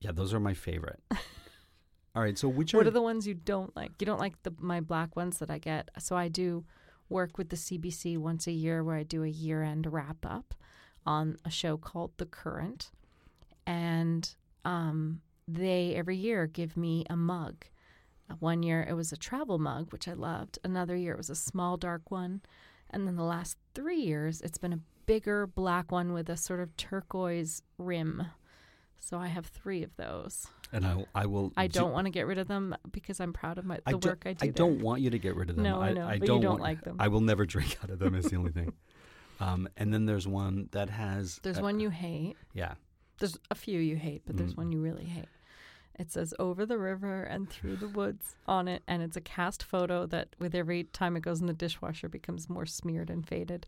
yeah, 0.00 0.10
those 0.10 0.34
are 0.34 0.40
my 0.40 0.54
favorite. 0.54 1.00
All 2.16 2.22
right, 2.22 2.36
so 2.36 2.48
which 2.48 2.74
are 2.74 2.78
What 2.78 2.86
are 2.86 2.88
are 2.88 2.92
the 2.92 3.02
ones 3.02 3.28
you 3.28 3.34
don't 3.34 3.76
like? 3.76 3.92
You 4.00 4.06
don't 4.06 4.18
like 4.18 4.42
the 4.42 4.52
my 4.58 4.80
black 4.80 5.14
ones 5.14 5.38
that 5.38 5.48
I 5.48 5.58
get. 5.58 5.90
So 6.00 6.16
I 6.16 6.26
do 6.26 6.64
work 7.08 7.38
with 7.38 7.48
the 7.50 7.56
CBC 7.56 8.18
once 8.18 8.46
a 8.46 8.52
year 8.52 8.82
where 8.82 8.96
I 8.96 9.02
do 9.02 9.22
a 9.22 9.28
year 9.28 9.62
end 9.62 9.92
wrap 9.92 10.24
up 10.24 10.54
on 11.04 11.36
a 11.44 11.50
show 11.50 11.76
called 11.76 12.12
The 12.16 12.26
Current. 12.26 12.90
And 13.66 14.28
um, 14.64 15.20
they 15.46 15.94
every 15.94 16.16
year 16.16 16.46
give 16.46 16.76
me 16.76 17.04
a 17.08 17.16
mug. 17.16 17.64
Uh, 18.30 18.34
One 18.40 18.62
year 18.62 18.86
it 18.88 18.94
was 18.94 19.12
a 19.12 19.16
travel 19.16 19.58
mug, 19.58 19.92
which 19.92 20.08
I 20.08 20.12
loved. 20.12 20.58
Another 20.64 20.96
year 20.96 21.14
it 21.14 21.18
was 21.18 21.30
a 21.30 21.36
small 21.36 21.76
dark 21.76 22.10
one. 22.10 22.42
And 22.90 23.06
then 23.06 23.16
the 23.16 23.22
last 23.22 23.56
three 23.74 24.00
years 24.00 24.40
it's 24.40 24.58
been 24.58 24.72
a 24.72 24.80
bigger 25.06 25.46
black 25.46 25.92
one 25.92 26.12
with 26.12 26.28
a 26.28 26.36
sort 26.36 26.60
of 26.60 26.76
turquoise 26.76 27.62
rim. 27.78 28.26
So 28.98 29.18
I 29.18 29.28
have 29.28 29.46
three 29.46 29.82
of 29.84 29.94
those. 29.96 30.48
And 30.72 30.86
I 30.86 31.04
I 31.14 31.26
will 31.26 31.52
I 31.56 31.66
do- 31.66 31.80
don't 31.80 31.92
want 31.92 32.06
to 32.06 32.10
get 32.10 32.26
rid 32.26 32.38
of 32.38 32.48
them 32.48 32.74
because 32.92 33.20
I'm 33.20 33.32
proud 33.32 33.58
of 33.58 33.64
my 33.64 33.76
the 33.86 33.92
don't- 33.92 34.04
work 34.04 34.22
I 34.26 34.32
do. 34.34 34.46
I 34.46 34.50
don't 34.50 34.80
want 34.80 35.02
you 35.02 35.10
to 35.10 35.18
get 35.18 35.34
rid 35.36 35.50
of 35.50 35.56
them. 35.56 35.64
No, 35.64 35.80
I 35.80 35.92
know, 35.92 36.06
but 36.06 36.20
you 36.20 36.26
don't 36.26 36.40
don't 36.40 36.50
want- 36.52 36.62
like 36.62 36.82
them. 36.82 36.96
I 36.98 37.08
will 37.08 37.20
never 37.20 37.46
drink 37.54 37.78
out 37.82 37.90
of 37.90 37.98
them. 37.98 38.14
Is 38.14 38.26
the 38.26 38.36
only 38.36 38.52
thing. 38.52 38.72
Um, 39.40 39.68
and 39.76 39.92
then 39.92 40.06
there's 40.06 40.26
one 40.26 40.68
that 40.72 40.88
has. 40.90 41.38
There's 41.42 41.58
uh, 41.58 41.62
one 41.62 41.78
you 41.80 41.90
hate. 41.90 42.36
Yeah. 42.54 42.74
There's 43.18 43.36
a 43.50 43.54
few 43.54 43.78
you 43.80 43.96
hate, 43.96 44.22
but 44.26 44.36
there's 44.36 44.54
Mm. 44.54 44.58
one 44.58 44.72
you 44.72 44.80
really 44.80 45.04
hate. 45.04 45.28
It 45.98 46.10
says 46.10 46.34
"Over 46.38 46.66
the 46.66 46.76
river 46.78 47.22
and 47.22 47.48
through 47.48 47.76
the 47.76 47.88
woods" 47.88 48.36
on 48.46 48.68
it, 48.68 48.82
and 48.86 49.02
it's 49.02 49.16
a 49.16 49.20
cast 49.20 49.62
photo 49.62 50.04
that, 50.06 50.36
with 50.38 50.54
every 50.54 50.84
time 50.84 51.16
it 51.16 51.20
goes 51.22 51.40
in 51.40 51.46
the 51.46 51.52
dishwasher, 51.54 52.08
becomes 52.08 52.48
more 52.50 52.66
smeared 52.66 53.08
and 53.10 53.26
faded. 53.26 53.66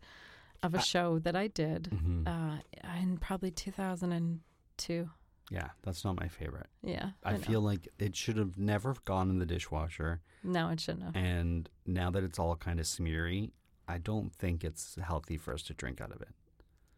Of 0.61 0.75
a 0.75 0.79
I- 0.79 0.81
show 0.81 1.19
that 1.19 1.35
I 1.35 1.47
did 1.47 1.83
Mhm. 1.91 2.27
uh, 2.27 2.61
in 2.99 3.17
probably 3.17 3.49
2002. 3.49 5.09
Yeah, 5.49 5.69
that's 5.83 6.05
not 6.05 6.19
my 6.19 6.27
favorite. 6.27 6.67
Yeah, 6.83 7.11
I, 7.23 7.33
know. 7.33 7.37
feel 7.39 7.61
like 7.61 7.87
it 7.97 8.15
should 8.15 8.37
have 8.37 8.57
never 8.57 8.95
gone 9.05 9.29
in 9.29 9.39
the 9.39 9.45
dishwasher. 9.45 10.21
no, 10.43 10.69
it 10.69 10.79
shouldn't 10.79 11.03
have. 11.05 11.15
And 11.15 11.69
now 11.85 12.11
that 12.11 12.23
it's 12.23 12.39
all 12.39 12.55
kind 12.55 12.79
of 12.79 12.85
smeary, 12.85 13.51
I 13.87 13.97
don't 13.97 14.33
think 14.33 14.63
it's 14.63 14.97
healthy 15.03 15.37
for 15.37 15.53
us 15.53 15.63
to 15.63 15.73
drink 15.73 15.99
out 15.99 16.11
of 16.11 16.21
it. 16.21 16.29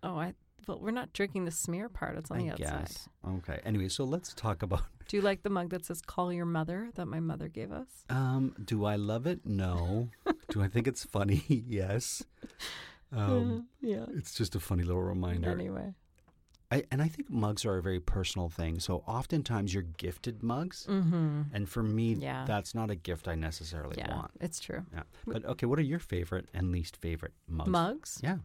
Oh, 0.03 0.17
I. 0.17 0.33
Well, 0.67 0.79
we're 0.79 0.91
not 0.91 1.11
drinking 1.11 1.45
the 1.45 1.51
smear 1.51 1.89
part. 1.89 2.17
It's 2.17 2.29
on 2.29 2.37
I 2.37 2.43
the 2.43 2.51
outside. 2.51 2.79
guess. 2.85 3.09
Okay. 3.27 3.59
Anyway, 3.65 3.87
so 3.87 4.03
let's 4.03 4.33
talk 4.33 4.61
about. 4.61 4.83
Do 5.07 5.17
you 5.17 5.23
like 5.23 5.41
the 5.41 5.49
mug 5.49 5.69
that 5.69 5.85
says 5.85 6.01
"Call 6.01 6.31
your 6.31 6.45
mother" 6.45 6.89
that 6.95 7.07
my 7.07 7.19
mother 7.19 7.47
gave 7.47 7.71
us? 7.71 7.87
Um, 8.09 8.55
do 8.63 8.85
I 8.85 8.95
love 8.95 9.25
it? 9.25 9.41
No. 9.45 10.09
do 10.49 10.61
I 10.61 10.67
think 10.67 10.87
it's 10.87 11.03
funny? 11.03 11.43
yes. 11.47 12.23
Um, 13.11 13.67
yeah. 13.81 14.05
it's 14.15 14.33
just 14.35 14.55
a 14.55 14.59
funny 14.59 14.83
little 14.83 15.01
reminder. 15.01 15.49
Anyway. 15.49 15.95
I, 16.71 16.83
and 16.89 17.01
I 17.01 17.07
think 17.09 17.29
mugs 17.29 17.65
are 17.65 17.77
a 17.77 17.81
very 17.81 17.99
personal 17.99 18.47
thing. 18.49 18.79
So 18.79 19.03
oftentimes 19.07 19.73
you're 19.73 19.83
gifted 19.83 20.41
mugs, 20.41 20.85
Mm-hmm. 20.89 21.41
and 21.53 21.67
for 21.67 21.83
me, 21.83 22.13
Yeah. 22.13 22.45
that's 22.45 22.73
not 22.73 22.89
a 22.89 22.95
gift 22.95 23.27
I 23.27 23.35
necessarily 23.35 23.95
Yeah, 23.97 24.15
want. 24.15 24.31
it's 24.39 24.59
true. 24.59 24.85
Yeah. 24.93 25.03
But 25.27 25.43
okay, 25.45 25.65
what 25.65 25.77
are 25.79 25.83
your 25.83 25.99
favorite 25.99 26.47
and 26.53 26.71
least 26.71 26.95
favorite 26.97 27.33
mugs? 27.47 27.69
Mugs. 27.69 28.19
Yeah. 28.23 28.37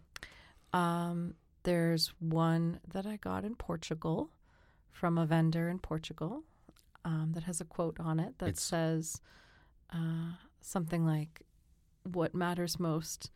Um, 0.73 1.35
there's 1.63 2.09
one 2.19 2.81
that 2.93 3.07
I 3.07 3.17
got 3.17 3.45
in 3.45 3.55
Portugal 3.55 4.31
from 4.91 5.19
a 5.19 5.27
vendor 5.27 5.69
in 5.69 5.79
Portugal 5.79 6.43
um, 7.05 7.33
that 7.35 7.45
has 7.45 7.61
a 7.61 7.65
quote 7.65 8.01
on 8.01 8.19
it 8.19 8.39
that 8.39 8.49
It's- 8.49 8.63
says 8.63 9.21
uh, 9.91 10.33
something 10.61 11.05
like, 11.07 11.43
"What 12.03 12.35
matters 12.35 12.81
most." 12.81 13.31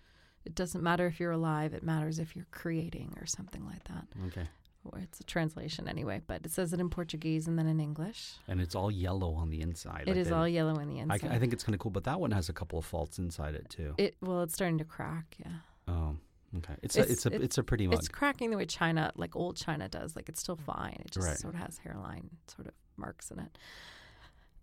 It 0.44 0.54
doesn't 0.54 0.82
matter 0.82 1.06
if 1.06 1.20
you're 1.20 1.30
alive, 1.32 1.74
it 1.74 1.82
matters 1.82 2.18
if 2.18 2.34
you're 2.34 2.46
creating, 2.50 3.14
or 3.20 3.26
something 3.26 3.64
like 3.66 3.84
that. 3.84 4.06
Okay. 4.28 4.48
Or 4.84 4.98
it's 4.98 5.20
a 5.20 5.24
translation 5.24 5.86
anyway, 5.88 6.22
but 6.26 6.44
it 6.46 6.50
says 6.52 6.72
it 6.72 6.80
in 6.80 6.88
Portuguese 6.88 7.46
and 7.46 7.58
then 7.58 7.66
in 7.66 7.80
English. 7.80 8.32
And 8.48 8.60
it's 8.62 8.74
all 8.74 8.90
yellow 8.90 9.34
on 9.34 9.50
the 9.50 9.60
inside. 9.60 10.04
It 10.06 10.08
like 10.08 10.16
is 10.16 10.28
they- 10.28 10.34
all 10.34 10.48
yellow 10.48 10.78
in 10.78 10.88
the 10.88 10.98
inside. 11.00 11.26
I 11.30 11.38
think 11.38 11.52
it's 11.52 11.62
kind 11.62 11.74
of 11.74 11.80
cool, 11.80 11.90
but 11.90 12.04
that 12.04 12.18
one 12.18 12.30
has 12.30 12.48
a 12.48 12.54
couple 12.54 12.78
of 12.78 12.86
faults 12.86 13.18
inside 13.18 13.54
it 13.54 13.68
too. 13.68 13.94
it. 13.98 14.16
Well, 14.22 14.42
it's 14.42 14.54
starting 14.54 14.78
to 14.78 14.84
crack. 14.84 15.36
Yeah. 15.38 15.52
oh, 15.88 16.16
okay. 16.58 16.74
It's, 16.82 16.96
It's- 16.96 17.08
a 17.08 17.12
it's 17.12 17.26
a 17.26 17.34
it- 17.34 17.42
it's 17.42 17.58
a 17.58 17.62
pretty 17.62 17.86
mug. 17.88 17.98
It's 17.98 18.08
cracking 18.08 18.50
the 18.50 18.56
way 18.56 18.64
China, 18.64 19.12
like 19.16 19.36
old 19.36 19.56
China, 19.56 19.86
does. 19.86 20.16
Like 20.16 20.30
it's 20.30 20.40
still 20.40 20.56
fine. 20.56 20.96
It 21.04 21.10
just 21.10 21.26
Right. 21.26 21.36
sort 21.38 21.54
of 21.54 21.60
has 21.60 21.76
hairline 21.78 22.30
sort 22.46 22.66
of 22.68 22.74
marks 22.96 23.30
in 23.30 23.38
it. 23.38 23.58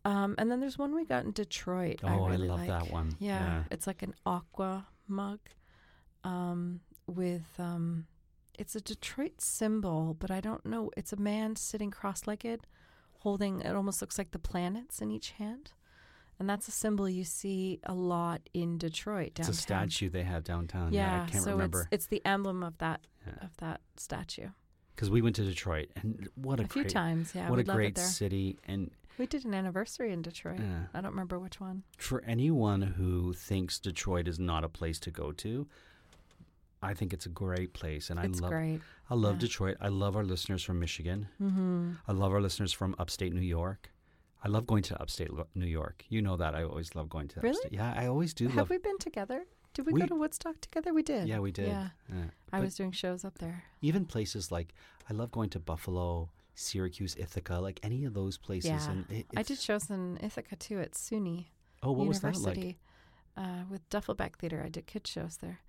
Um, 0.04 0.34
and 0.40 0.50
then 0.50 0.62
there's 0.62 0.78
one 0.80 0.96
we 0.96 1.06
got 1.06 1.26
in 1.26 1.32
Detroit. 1.32 2.00
Oh, 2.04 2.24
I 2.24 2.30
really 2.32 2.48
love 2.48 2.60
like. 2.62 2.70
that 2.70 2.92
one. 2.92 3.16
Yeah, 3.20 3.40
Yeah. 3.40 3.64
it's 3.70 3.86
like 3.86 4.02
an 4.04 4.16
aqua 4.26 4.88
mug, 5.08 5.40
um, 6.24 6.80
with 7.08 7.46
um, 7.60 8.08
it's 8.58 8.76
a 8.76 8.82
Detroit 8.82 9.40
symbol, 9.42 10.16
but 10.20 10.32
I 10.32 10.40
don't 10.42 10.66
know. 10.66 10.92
It's 10.98 11.14
a 11.14 11.18
man 11.18 11.56
sitting 11.56 11.92
cross-legged, 11.92 12.66
holding. 13.20 13.62
It 13.62 13.76
almost 13.76 14.02
looks 14.02 14.18
like 14.18 14.32
the 14.32 14.40
planets 14.40 15.02
in 15.02 15.12
each 15.12 15.32
hand, 15.32 15.72
And 16.40 16.48
that's 16.50 16.68
a 16.68 16.72
symbol 16.72 17.10
you 17.10 17.24
see 17.24 17.80
a 17.84 17.94
lot 17.96 18.42
in 18.54 18.78
Detroit 18.78 19.34
downtown. 19.36 19.50
It's 19.50 19.60
a 19.60 19.62
statue 19.62 20.10
they 20.10 20.24
have 20.24 20.44
downtown. 20.44 20.94
Yeah, 20.94 21.24
I 21.24 21.30
can't 21.32 21.44
so 21.44 21.52
remember. 21.52 21.82
it's 21.92 22.06
it's 22.06 22.08
the 22.08 22.22
emblem 22.26 22.62
of 22.64 22.78
that 22.78 23.02
Yeah. 23.26 23.46
of 23.46 23.58
that 23.58 23.82
statue. 23.96 24.50
Because 24.96 25.10
we 25.10 25.22
went 25.22 25.36
to 25.38 25.44
Detroit, 25.44 25.90
and 25.96 26.28
what 26.36 26.60
a, 26.60 26.64
A 26.64 26.68
few 26.68 26.82
great, 26.84 26.92
times, 26.94 27.34
yeah. 27.36 27.50
what 27.50 27.56
a 27.56 27.58
we'd 27.58 27.68
love 27.68 27.78
it 27.78 27.94
great 27.94 27.98
city. 28.00 28.58
And 28.68 28.90
We 29.20 29.26
did 29.28 29.46
an 29.46 29.54
anniversary 29.56 30.12
in 30.12 30.22
Detroit. 30.24 30.60
Yeah. 30.60 30.86
I 30.94 31.02
don't 31.02 31.12
remember 31.12 31.38
which 31.40 31.60
one. 31.60 31.84
for 31.98 32.24
anyone 32.24 32.82
who 32.84 33.34
thinks 33.34 33.80
Detroit 33.80 34.28
is 34.28 34.38
not 34.40 34.64
a 34.64 34.70
place 34.70 35.00
to 35.02 35.12
go 35.12 35.32
to, 35.34 35.68
I 36.82 36.94
think 36.94 37.12
it's 37.14 37.26
a 37.26 37.30
great 37.30 37.74
place, 37.74 38.10
and 38.10 38.20
it's 38.24 38.40
I 38.40 38.42
love 38.42 38.52
great. 38.52 38.82
I 39.10 39.16
love 39.16 39.36
Yeah. 39.36 39.40
Detroit. 39.40 39.78
I 39.82 39.88
love 39.88 40.16
our 40.16 40.24
listeners 40.24 40.64
from 40.64 40.80
Michigan. 40.80 41.28
Mm-hmm. 41.42 41.92
I 42.08 42.12
love 42.12 42.32
our 42.34 42.42
listeners 42.42 42.72
from 42.74 42.96
upstate 43.00 43.34
New 43.34 43.42
York. 43.42 43.92
I 44.44 44.48
love 44.50 44.68
going 44.68 44.84
to 44.84 45.02
upstate 45.02 45.32
New 45.56 45.66
York. 45.66 46.06
You 46.10 46.22
know 46.22 46.38
that 46.38 46.54
I 46.54 46.64
always 46.64 46.94
love 46.96 47.10
going 47.10 47.28
to 47.30 47.40
Really? 47.42 47.56
upstate. 47.56 47.74
Yeah, 47.74 47.94
I 47.98 48.06
always 48.06 48.34
do 48.36 48.48
Have 48.48 48.56
love. 48.58 48.70
we 48.70 48.78
been 48.78 49.00
together? 49.00 49.46
Did 49.74 49.86
we, 49.88 49.94
We- 49.94 50.02
go 50.02 50.08
to 50.08 50.16
Woodstock 50.16 50.62
together? 50.62 50.94
We 50.94 51.02
did. 51.04 51.28
yeah, 51.28 51.40
we 51.40 51.52
did. 51.52 51.68
Yeah. 51.68 51.90
Yeah. 52.14 52.26
I 52.54 52.60
was 52.60 52.76
doing 52.76 52.92
shows 52.92 53.26
up 53.26 53.40
there. 53.40 53.64
even 53.82 54.06
places 54.06 54.52
like 54.52 54.74
I 55.10 55.14
love 55.14 55.32
going 55.32 55.50
to 55.52 55.60
Buffalo, 55.60 56.30
Syracuse, 56.54 57.16
Ithaca, 57.18 57.56
like 57.60 57.80
any 57.84 58.06
of 58.06 58.14
those 58.14 58.38
places. 58.38 58.70
Yeah. 58.72 58.92
And 58.92 59.06
it, 59.12 59.26
I 59.36 59.42
did 59.44 59.60
shows 59.60 59.90
in 59.90 60.18
Ithaca 60.22 60.56
too 60.56 60.80
at 60.80 60.92
SUNY 60.94 61.48
Oh, 61.84 61.92
what 61.92 62.08
was 62.08 62.22
that 62.22 62.38
like? 62.38 62.78
uh, 63.36 63.64
with 63.70 63.88
Duffelback 63.90 64.36
Theater. 64.38 64.62
I 64.66 64.70
did 64.70 64.86
kid 64.88 65.06
shows 65.08 65.38
there. 65.38 65.60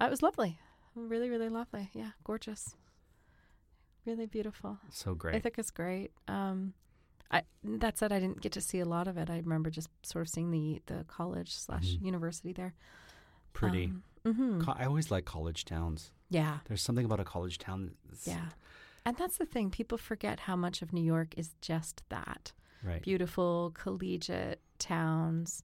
It 0.00 0.10
was 0.10 0.22
lovely. 0.22 0.58
Really, 0.94 1.28
really 1.30 1.48
lovely. 1.48 1.90
Yeah, 1.92 2.10
gorgeous. 2.24 2.74
Really 4.06 4.26
beautiful. 4.26 4.78
So 4.90 5.14
great. 5.14 5.34
Ithaca's 5.36 5.70
great. 5.70 6.12
Um, 6.26 6.72
I 7.30 7.42
that 7.62 7.98
said, 7.98 8.12
I 8.12 8.18
didn't 8.18 8.40
get 8.40 8.52
to 8.52 8.60
see 8.60 8.80
a 8.80 8.84
lot 8.84 9.06
of 9.06 9.16
it. 9.16 9.28
I 9.30 9.36
remember 9.36 9.70
just 9.70 9.88
sort 10.02 10.22
of 10.22 10.28
seeing 10.28 10.50
the 10.50 10.82
the 10.86 11.04
college 11.06 11.54
slash 11.54 11.96
Mhm. 11.96 12.04
university 12.06 12.52
there. 12.52 12.74
Pretty. 13.52 13.92
hmm 14.24 14.60
Co- 14.60 14.72
I 14.72 14.84
always 14.86 15.10
like 15.10 15.24
college 15.24 15.64
towns. 15.64 16.12
Yeah, 16.28 16.58
There's 16.66 16.82
something 16.82 17.04
about 17.04 17.20
a 17.20 17.24
college 17.24 17.58
town. 17.58 17.94
yeah. 18.24 18.50
And 19.04 19.16
that's 19.16 19.38
the 19.38 19.46
thing. 19.46 19.70
People 19.70 19.98
forget 19.98 20.40
how 20.40 20.56
much 20.56 20.82
of 20.82 20.92
New 20.92 21.02
York 21.02 21.34
is 21.38 21.54
just 21.60 22.02
that 22.10 22.52
Right. 22.82 23.02
beautiful 23.02 23.70
collegiate 23.74 24.60
towns. 24.78 25.62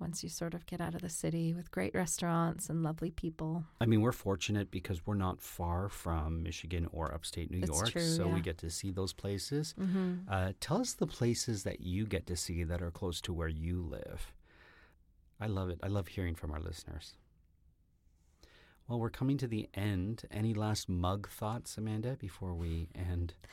Once 0.00 0.22
you 0.22 0.28
sort 0.28 0.54
of 0.54 0.64
get 0.66 0.80
out 0.80 0.94
of 0.94 1.02
the 1.02 1.08
city 1.08 1.52
with 1.52 1.72
great 1.72 1.92
restaurants 1.92 2.68
and 2.68 2.84
lovely 2.84 3.10
people. 3.10 3.64
I 3.80 3.86
mean, 3.86 4.00
we're 4.00 4.12
fortunate 4.12 4.70
because 4.70 5.04
we're 5.04 5.14
not 5.14 5.40
far 5.40 5.88
from 5.88 6.42
Michigan 6.44 6.86
or 6.92 7.12
upstate 7.12 7.50
New 7.50 7.58
It's 7.58 7.68
York, 7.68 7.90
true, 7.90 8.02
so 8.02 8.28
we 8.28 8.40
get 8.40 8.58
to 8.58 8.70
see 8.70 8.90
those 8.92 9.12
places. 9.12 9.74
Mm-hmm. 9.78 10.14
Uh, 10.30 10.52
tell 10.60 10.80
us 10.80 10.92
the 10.92 11.06
places 11.06 11.64
that 11.64 11.80
you 11.80 12.06
get 12.06 12.26
to 12.28 12.36
see 12.36 12.62
that 12.62 12.80
are 12.80 12.92
close 12.92 13.20
to 13.22 13.32
where 13.32 13.48
you 13.48 13.82
live. 13.82 14.32
I 15.40 15.46
love 15.46 15.68
it. 15.68 15.80
I 15.82 15.88
love 15.88 16.08
hearing 16.08 16.36
from 16.36 16.52
our 16.52 16.60
listeners. 16.60 17.14
Well, 18.86 19.00
we're 19.00 19.10
coming 19.10 19.36
to 19.38 19.46
the 19.46 19.68
end. 19.74 20.22
Any 20.30 20.54
last 20.54 20.88
mug 20.88 21.28
thoughts, 21.28 21.76
Amanda, 21.76 22.16
before 22.18 22.54
we 22.54 22.88
end? 22.94 23.34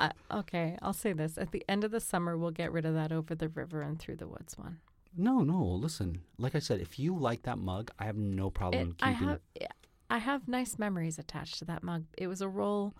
Uh, 0.00 0.08
okay, 0.32 0.78
I'll 0.80 0.94
say 0.94 1.12
this. 1.12 1.36
At 1.36 1.52
the 1.52 1.62
end 1.68 1.84
of 1.84 1.90
the 1.90 2.00
summer, 2.00 2.36
we'll 2.36 2.50
get 2.50 2.72
rid 2.72 2.86
of 2.86 2.94
that 2.94 3.12
over 3.12 3.34
the 3.34 3.50
river 3.50 3.82
and 3.82 3.98
through 3.98 4.16
the 4.16 4.26
woods 4.26 4.56
one. 4.56 4.78
No, 5.16 5.40
no. 5.40 5.62
Listen, 5.64 6.22
like 6.38 6.54
I 6.54 6.58
said, 6.58 6.80
if 6.80 6.98
you 6.98 7.14
like 7.16 7.42
that 7.42 7.58
mug, 7.58 7.90
I 7.98 8.04
have 8.04 8.16
no 8.16 8.50
problem 8.50 8.90
It- 8.98 9.04
I 9.04 9.10
have 9.10 9.40
it. 9.54 9.72
I 10.10 10.18
have 10.18 10.46
nice 10.46 10.78
memories 10.78 11.18
attached 11.18 11.58
to 11.60 11.64
that 11.66 11.82
mug. 11.82 12.04
It 12.18 12.26
was 12.26 12.42
a 12.42 12.48
role. 12.48 12.94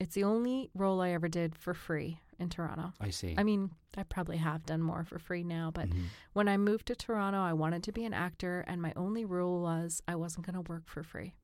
It's 0.00 0.14
the 0.16 0.24
only 0.24 0.70
role 0.74 1.00
I 1.00 1.10
ever 1.10 1.28
did 1.28 1.54
for 1.54 1.72
free 1.72 2.20
in 2.40 2.48
Toronto. 2.48 2.92
I 3.00 3.10
see. 3.10 3.36
I 3.38 3.44
mean, 3.44 3.70
I 3.96 4.02
probably 4.02 4.38
have 4.38 4.66
done 4.66 4.82
more 4.82 5.04
for 5.04 5.20
free 5.20 5.44
now, 5.44 5.70
but 5.70 5.88
Mhm. 5.88 6.06
when 6.32 6.48
I 6.48 6.56
moved 6.56 6.86
to 6.86 6.96
Toronto, 6.96 7.38
I 7.38 7.52
wanted 7.52 7.84
to 7.84 7.92
be 7.92 8.04
an 8.04 8.12
actor, 8.12 8.62
and 8.66 8.82
my 8.82 8.92
only 8.96 9.24
rule 9.24 9.60
was 9.62 10.02
I 10.08 10.16
wasn't 10.16 10.44
going 10.46 10.54
to 10.54 10.68
work 10.72 10.88
for 10.88 11.04
free. 11.04 11.34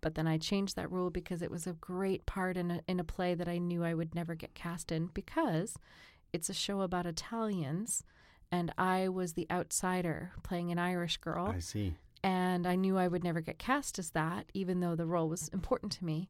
But 0.00 0.14
then 0.14 0.28
I 0.28 0.38
changed 0.38 0.76
that 0.76 0.90
rule 0.92 1.10
because 1.10 1.42
it 1.42 1.50
was 1.50 1.66
a 1.66 1.72
great 1.72 2.24
part 2.26 2.56
in 2.56 2.70
a, 2.70 2.80
in 2.86 3.00
a 3.00 3.04
play 3.04 3.34
that 3.34 3.48
I 3.48 3.58
knew 3.58 3.82
I 3.82 3.94
would 3.94 4.14
never 4.14 4.36
get 4.36 4.54
cast 4.54 4.92
in 4.92 5.06
because 5.08 5.76
it's 6.32 6.48
a 6.48 6.54
show 6.54 6.82
about 6.82 7.04
Italians, 7.06 8.04
and 8.52 8.72
I 8.78 9.08
was 9.08 9.34
the 9.34 9.46
outsider 9.50 10.32
playing 10.42 10.70
an 10.72 10.78
Irish 10.78 11.16
girl 11.18 11.52
I 11.56 11.60
see. 11.60 11.94
and 12.22 12.66
I 12.66 12.74
knew 12.76 12.98
I 12.98 13.08
would 13.08 13.24
never 13.24 13.40
get 13.40 13.58
cast 13.58 13.98
as 13.98 14.10
that, 14.10 14.46
even 14.54 14.80
though 14.80 14.94
the 14.96 15.06
role 15.06 15.28
was 15.28 15.48
important 15.48 15.92
to 15.92 16.04
me, 16.04 16.28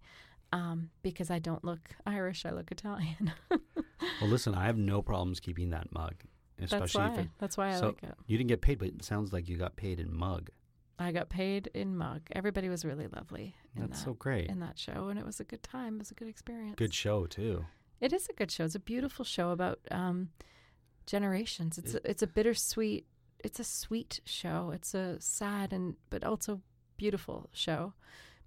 um, 0.52 0.90
because 1.02 1.30
I 1.30 1.38
don't 1.38 1.64
look 1.64 1.90
Irish, 2.06 2.44
I 2.44 2.50
look 2.50 2.70
Italian. 2.70 3.32
Well, 4.20 4.30
listen, 4.30 4.54
I 4.54 4.64
have 4.66 4.76
no 4.78 5.00
problems 5.02 5.40
keeping 5.40 5.70
that 5.70 5.92
mug, 5.92 6.14
Especially 6.58 6.78
That's 6.80 6.94
why. 6.94 7.12
if 7.12 7.18
it, 7.20 7.28
That's 7.38 7.56
why 7.56 7.68
I 7.68 7.74
so 7.78 7.86
like 7.86 8.02
it. 8.02 8.14
you 8.26 8.36
didn't 8.38 8.48
get 8.48 8.60
paid, 8.60 8.78
but 8.78 8.88
it 8.88 9.04
sounds 9.04 9.32
like 9.32 9.48
you 9.48 9.56
got 9.56 9.76
paid 9.76 9.98
in 10.00 10.14
mug. 10.14 10.50
I 10.98 11.12
got 11.12 11.28
paid 11.30 11.70
in 11.74 11.96
mug. 11.96 12.20
Everybody 12.32 12.68
was 12.68 12.84
really 12.84 13.06
lovely 13.08 13.54
in 13.76 13.82
That's 13.82 13.98
that 14.00 14.04
so 14.04 14.12
great. 14.14 14.48
in 14.50 14.60
that 14.60 14.78
show, 14.78 15.08
and 15.08 15.18
it 15.18 15.24
was 15.24 15.40
a 15.40 15.44
good 15.44 15.62
time. 15.62 15.94
It 15.96 15.98
was 16.00 16.10
a 16.10 16.14
good 16.14 16.28
experience. 16.28 16.74
Good 16.76 16.92
show 16.94 17.24
too. 17.26 17.64
It 18.00 18.12
is 18.12 18.26
a 18.28 18.32
good 18.34 18.50
show. 18.50 18.64
It's 18.64 18.74
a 18.74 18.78
beautiful 18.80 19.24
show 19.24 19.50
about 19.50 19.78
um, 19.90 20.30
generations. 21.06 21.78
It's 21.78 21.94
a, 21.94 22.10
it's 22.10 22.22
a 22.22 22.26
bittersweet. 22.26 23.06
It's 23.42 23.58
a 23.58 23.64
sweet 23.64 24.20
show. 24.24 24.70
It's 24.74 24.94
a 24.94 25.16
sad 25.20 25.72
and 25.72 25.96
but 26.10 26.24
also 26.24 26.60
beautiful 26.96 27.48
show 27.52 27.94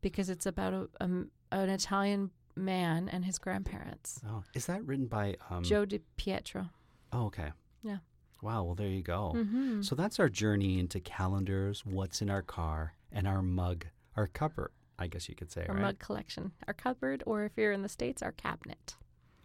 because 0.01 0.29
it's 0.29 0.45
about 0.45 0.73
a, 0.73 0.87
a 1.01 1.05
an 1.51 1.69
Italian 1.69 2.31
man 2.55 3.09
and 3.09 3.25
his 3.25 3.39
grandparents. 3.39 4.19
Oh, 4.27 4.43
is 4.53 4.65
that 4.67 4.85
written 4.85 5.07
by 5.07 5.35
um, 5.49 5.63
Joe 5.63 5.85
Di 5.85 5.99
Pietro. 6.17 6.69
Oh, 7.11 7.25
okay. 7.25 7.51
Yeah. 7.83 7.97
Wow. 8.41 8.63
Well, 8.63 8.75
there 8.75 8.87
you 8.87 9.01
go. 9.01 9.33
Mm-hmm. 9.35 9.81
So 9.81 9.95
that's 9.95 10.19
our 10.19 10.29
journey 10.29 10.79
into 10.79 10.99
calendars, 10.99 11.85
what's 11.85 12.21
in 12.21 12.29
our 12.29 12.41
car, 12.41 12.93
and 13.11 13.27
our 13.27 13.41
mug, 13.41 13.85
our 14.15 14.27
cupboard. 14.27 14.71
I 14.99 15.07
guess 15.07 15.27
you 15.27 15.35
could 15.35 15.51
say, 15.51 15.65
Our 15.67 15.75
right? 15.75 15.81
mug 15.81 15.99
collection, 15.99 16.51
our 16.67 16.73
cupboard, 16.73 17.23
or 17.25 17.45
if 17.45 17.53
you're 17.57 17.71
in 17.71 17.81
the 17.81 17.89
states, 17.89 18.21
our 18.21 18.31
cabinet. 18.31 18.95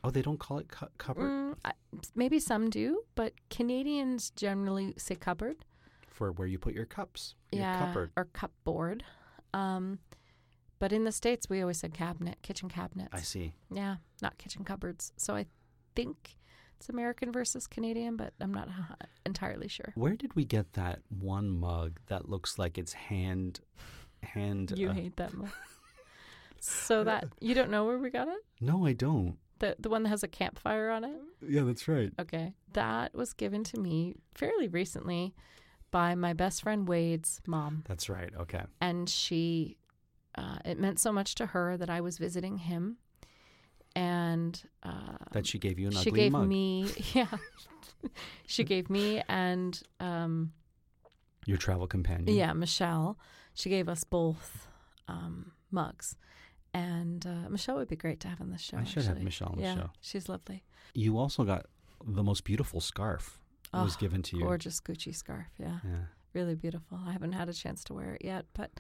Oh, 0.09 0.11
they 0.11 0.23
don't 0.23 0.41
call 0.41 0.57
it 0.59 0.69
cu- 0.69 0.87
cupboard 0.97 1.29
Mm, 1.31 1.55
I, 1.67 1.73
maybe 2.15 2.41
some 2.41 2.71
do, 2.71 3.03
but 3.15 3.35
Canadians 3.51 4.31
generally 4.31 4.95
say 4.97 5.15
cupboard. 5.17 5.57
for 6.09 6.33
where 6.33 6.49
you 6.49 6.59
put 6.59 6.73
your 6.73 6.87
cups. 6.87 7.35
Your 7.53 7.61
yeah, 7.63 7.79
cupboard. 7.79 8.11
or 8.17 8.25
cupboard. 8.33 9.05
Um, 9.53 9.99
but 10.79 10.93
in 10.95 11.05
the 11.05 11.13
states, 11.13 11.51
we 11.51 11.61
always 11.61 11.79
said 11.79 11.93
cabinet, 11.93 12.39
kitchen 12.41 12.71
cabinets. 12.71 13.11
I 13.13 13.21
see. 13.21 13.53
Yeah, 13.71 13.97
not 14.23 14.39
kitchen 14.39 14.65
cupboards. 14.65 15.13
So 15.19 15.37
I 15.37 15.45
think 15.95 16.37
it's 16.79 16.89
American 16.89 17.31
versus 17.31 17.67
Canadian, 17.67 18.17
but 18.17 18.33
I'm 18.41 18.55
not 18.55 18.69
entirely 19.27 19.69
sure. 19.69 19.93
Where 19.95 20.17
did 20.17 20.35
we 20.35 20.45
get 20.47 20.73
that 20.73 21.01
one 21.11 21.51
mug 21.51 22.01
that 22.07 22.31
looks 22.31 22.59
like 22.59 22.79
it's 22.79 22.95
hand, 22.95 23.61
hand? 24.23 24.73
You 24.75 24.89
uh, 24.89 24.95
hate 24.95 25.17
that 25.17 25.35
mug. 25.35 25.51
so 26.61 27.05
that 27.05 27.27
you 27.41 27.55
don't 27.55 27.71
know 27.71 27.85
where 27.85 27.99
we 27.99 28.09
got 28.09 28.29
it? 28.29 28.43
No, 28.59 28.87
I 28.87 28.95
don't. 28.95 29.37
The 29.61 29.77
the 29.79 29.89
one 29.89 30.03
that 30.05 30.09
has 30.11 30.23
a 30.23 30.29
campfire 30.29 30.91
on 30.91 31.05
it? 31.05 31.21
Yeah, 31.47 31.63
that's 31.63 31.89
right. 31.89 32.13
Okay. 32.19 32.55
That 32.75 33.15
was 33.15 33.33
given 33.33 33.65
to 33.65 33.79
me 33.81 34.15
fairly 34.35 34.69
recently 34.69 35.35
by 35.91 36.15
my 36.15 36.33
best 36.33 36.63
friend 36.63 36.87
Wade's 36.87 37.41
mom. 37.47 37.83
That's 37.89 38.09
right. 38.09 38.31
Okay. 38.39 38.63
And 38.81 39.09
she, 39.09 39.79
uh, 40.37 40.59
it 40.65 40.79
meant 40.79 40.99
so 41.01 41.11
much 41.13 41.35
to 41.37 41.47
her 41.47 41.77
that 41.77 41.89
I 41.91 42.01
was 42.03 42.19
visiting 42.19 42.59
him. 42.59 42.99
And 43.97 44.61
uh, 44.83 45.17
That 45.33 45.47
she 45.47 45.59
gave 45.59 45.79
you 45.79 45.89
an 45.89 45.95
she 45.95 46.11
gave 46.11 46.33
mug. 46.33 46.47
me, 46.47 46.87
yeah, 47.15 47.27
she 48.47 48.63
gave 48.65 48.91
me 48.91 49.23
and, 49.29 49.81
um, 49.99 50.53
Your 51.47 51.57
travel 51.57 51.87
companion. 51.87 52.37
yeah, 52.37 52.53
Michelle, 52.53 53.19
she 53.55 53.71
gave 53.71 53.89
us 53.89 54.05
both 54.05 54.69
um, 55.09 55.53
mugs. 55.71 56.17
And 56.79 57.27
uh, 57.27 57.49
Michelle 57.51 57.77
would 57.77 57.89
be 57.89 57.97
great 57.97 58.21
to 58.21 58.29
have 58.29 58.41
on 58.41 58.51
the 58.51 58.59
show. 58.59 58.77
I 58.77 58.85
should 58.85 59.05
have. 59.05 59.21
Michelle 59.23 59.49
on 59.53 59.59
the 59.61 59.75
show. 59.75 59.91
She's 60.01 60.29
lovely. 60.29 60.65
You 60.95 61.19
also 61.19 61.45
got 61.45 61.67
the 62.07 62.23
most 62.23 62.45
beautiful 62.45 62.81
scarf. 62.81 63.41
It 63.75 63.77
was 63.77 63.97
Oh, 63.97 64.01
given 64.01 64.23
to 64.23 64.37
you. 64.37 64.45
Gorgeous 64.45 64.81
Gucci 64.81 65.15
scarf. 65.15 65.49
Yeah. 65.59 65.79
Yeah. 65.85 66.05
really 66.35 66.55
beautiful. 66.55 66.99
I 67.07 67.13
haven't 67.13 67.33
had 67.33 67.49
a 67.49 67.53
chance 67.53 67.83
to 67.85 67.95
wear 67.95 68.15
it 68.15 68.25
yet, 68.25 68.45
but 68.55 68.71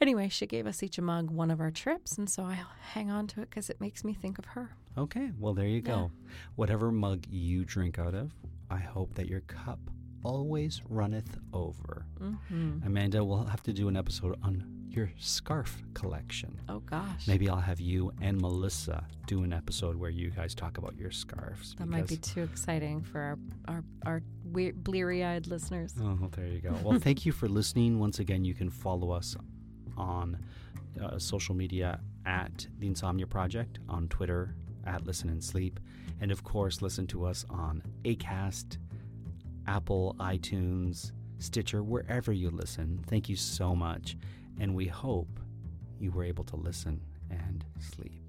anyway, 0.00 0.28
she 0.28 0.46
gave 0.46 0.66
us 0.66 0.82
each 0.82 0.98
a 0.98 1.02
mug 1.02 1.30
one 1.30 1.50
of 1.50 1.60
our 1.60 1.70
trips, 1.70 2.16
and 2.18 2.28
so 2.30 2.42
I 2.44 2.60
hang 2.94 3.10
on 3.10 3.26
to 3.28 3.42
it 3.42 3.50
because 3.50 3.68
it 3.70 3.80
makes 3.80 4.02
me 4.04 4.14
think 4.14 4.38
of 4.38 4.44
her. 4.46 4.70
Okay, 4.96 5.30
well, 5.38 5.52
there 5.54 5.66
you 5.66 5.80
go. 5.82 6.10
Whatever 6.56 6.90
mug 6.90 7.24
you 7.28 7.64
drink 7.64 7.98
out 7.98 8.14
of, 8.14 8.32
I 8.70 8.78
hope 8.78 9.14
that 9.14 9.26
your 9.28 9.40
cup 9.40 9.78
always 10.24 10.82
runneth 10.88 11.38
over. 11.52 12.06
Mm-hmm. 12.20 12.86
Amanda, 12.86 13.24
we'll 13.24 13.44
have 13.44 13.62
to 13.64 13.72
do 13.72 13.88
an 13.88 13.96
episode 13.96 14.38
on 14.42 14.64
your 14.88 15.10
scarf 15.18 15.82
collection. 15.94 16.58
Oh 16.68 16.80
gosh, 16.80 17.28
Maybe 17.28 17.48
I'll 17.48 17.56
have 17.56 17.78
you 17.80 18.12
and 18.20 18.40
Melissa 18.40 19.04
do 19.26 19.44
an 19.44 19.52
episode 19.52 19.94
where 19.96 20.10
you 20.10 20.30
guys 20.30 20.52
talk 20.54 20.78
about 20.78 20.96
your 20.96 21.12
scarves. 21.12 21.76
that 21.78 21.86
might 21.88 22.08
be 22.08 22.16
too 22.16 22.42
exciting 22.42 23.02
for 23.02 23.20
our 23.20 23.38
our, 23.68 23.84
our 24.04 24.22
weird, 24.44 24.82
bleary-eyed 24.82 25.46
listeners. 25.46 25.94
Oh, 26.00 26.18
well, 26.20 26.30
there 26.34 26.46
you 26.46 26.58
go. 26.60 26.74
Well, 26.82 26.98
thank 27.08 27.24
you 27.24 27.30
for 27.30 27.48
listening. 27.48 28.00
Once 28.00 28.18
again, 28.18 28.44
you 28.44 28.52
can 28.54 28.68
follow 28.68 29.12
us 29.12 29.36
on 29.96 30.38
uh, 31.00 31.18
social 31.18 31.54
media 31.54 32.00
at 32.26 32.66
The 32.80 32.88
Insomnia 32.88 33.26
Project, 33.28 33.78
on 33.88 34.08
Twitter 34.08 34.56
at 34.86 35.06
Listen 35.06 35.28
and 35.28 35.42
Sleep, 35.42 35.78
and 36.20 36.32
of 36.32 36.42
course, 36.42 36.82
listen 36.82 37.06
to 37.08 37.24
us 37.26 37.44
on 37.48 37.82
ACAST, 38.04 38.78
Apple, 39.66 40.16
iTunes, 40.18 41.12
Stitcher, 41.38 41.82
wherever 41.82 42.32
you 42.32 42.50
listen. 42.50 43.02
Thank 43.06 43.28
you 43.28 43.36
so 43.36 43.74
much. 43.74 44.16
And 44.58 44.74
we 44.74 44.86
hope 44.86 45.40
you 45.98 46.10
were 46.10 46.24
able 46.24 46.44
to 46.44 46.56
listen 46.56 47.00
and 47.30 47.64
sleep. 47.78 48.19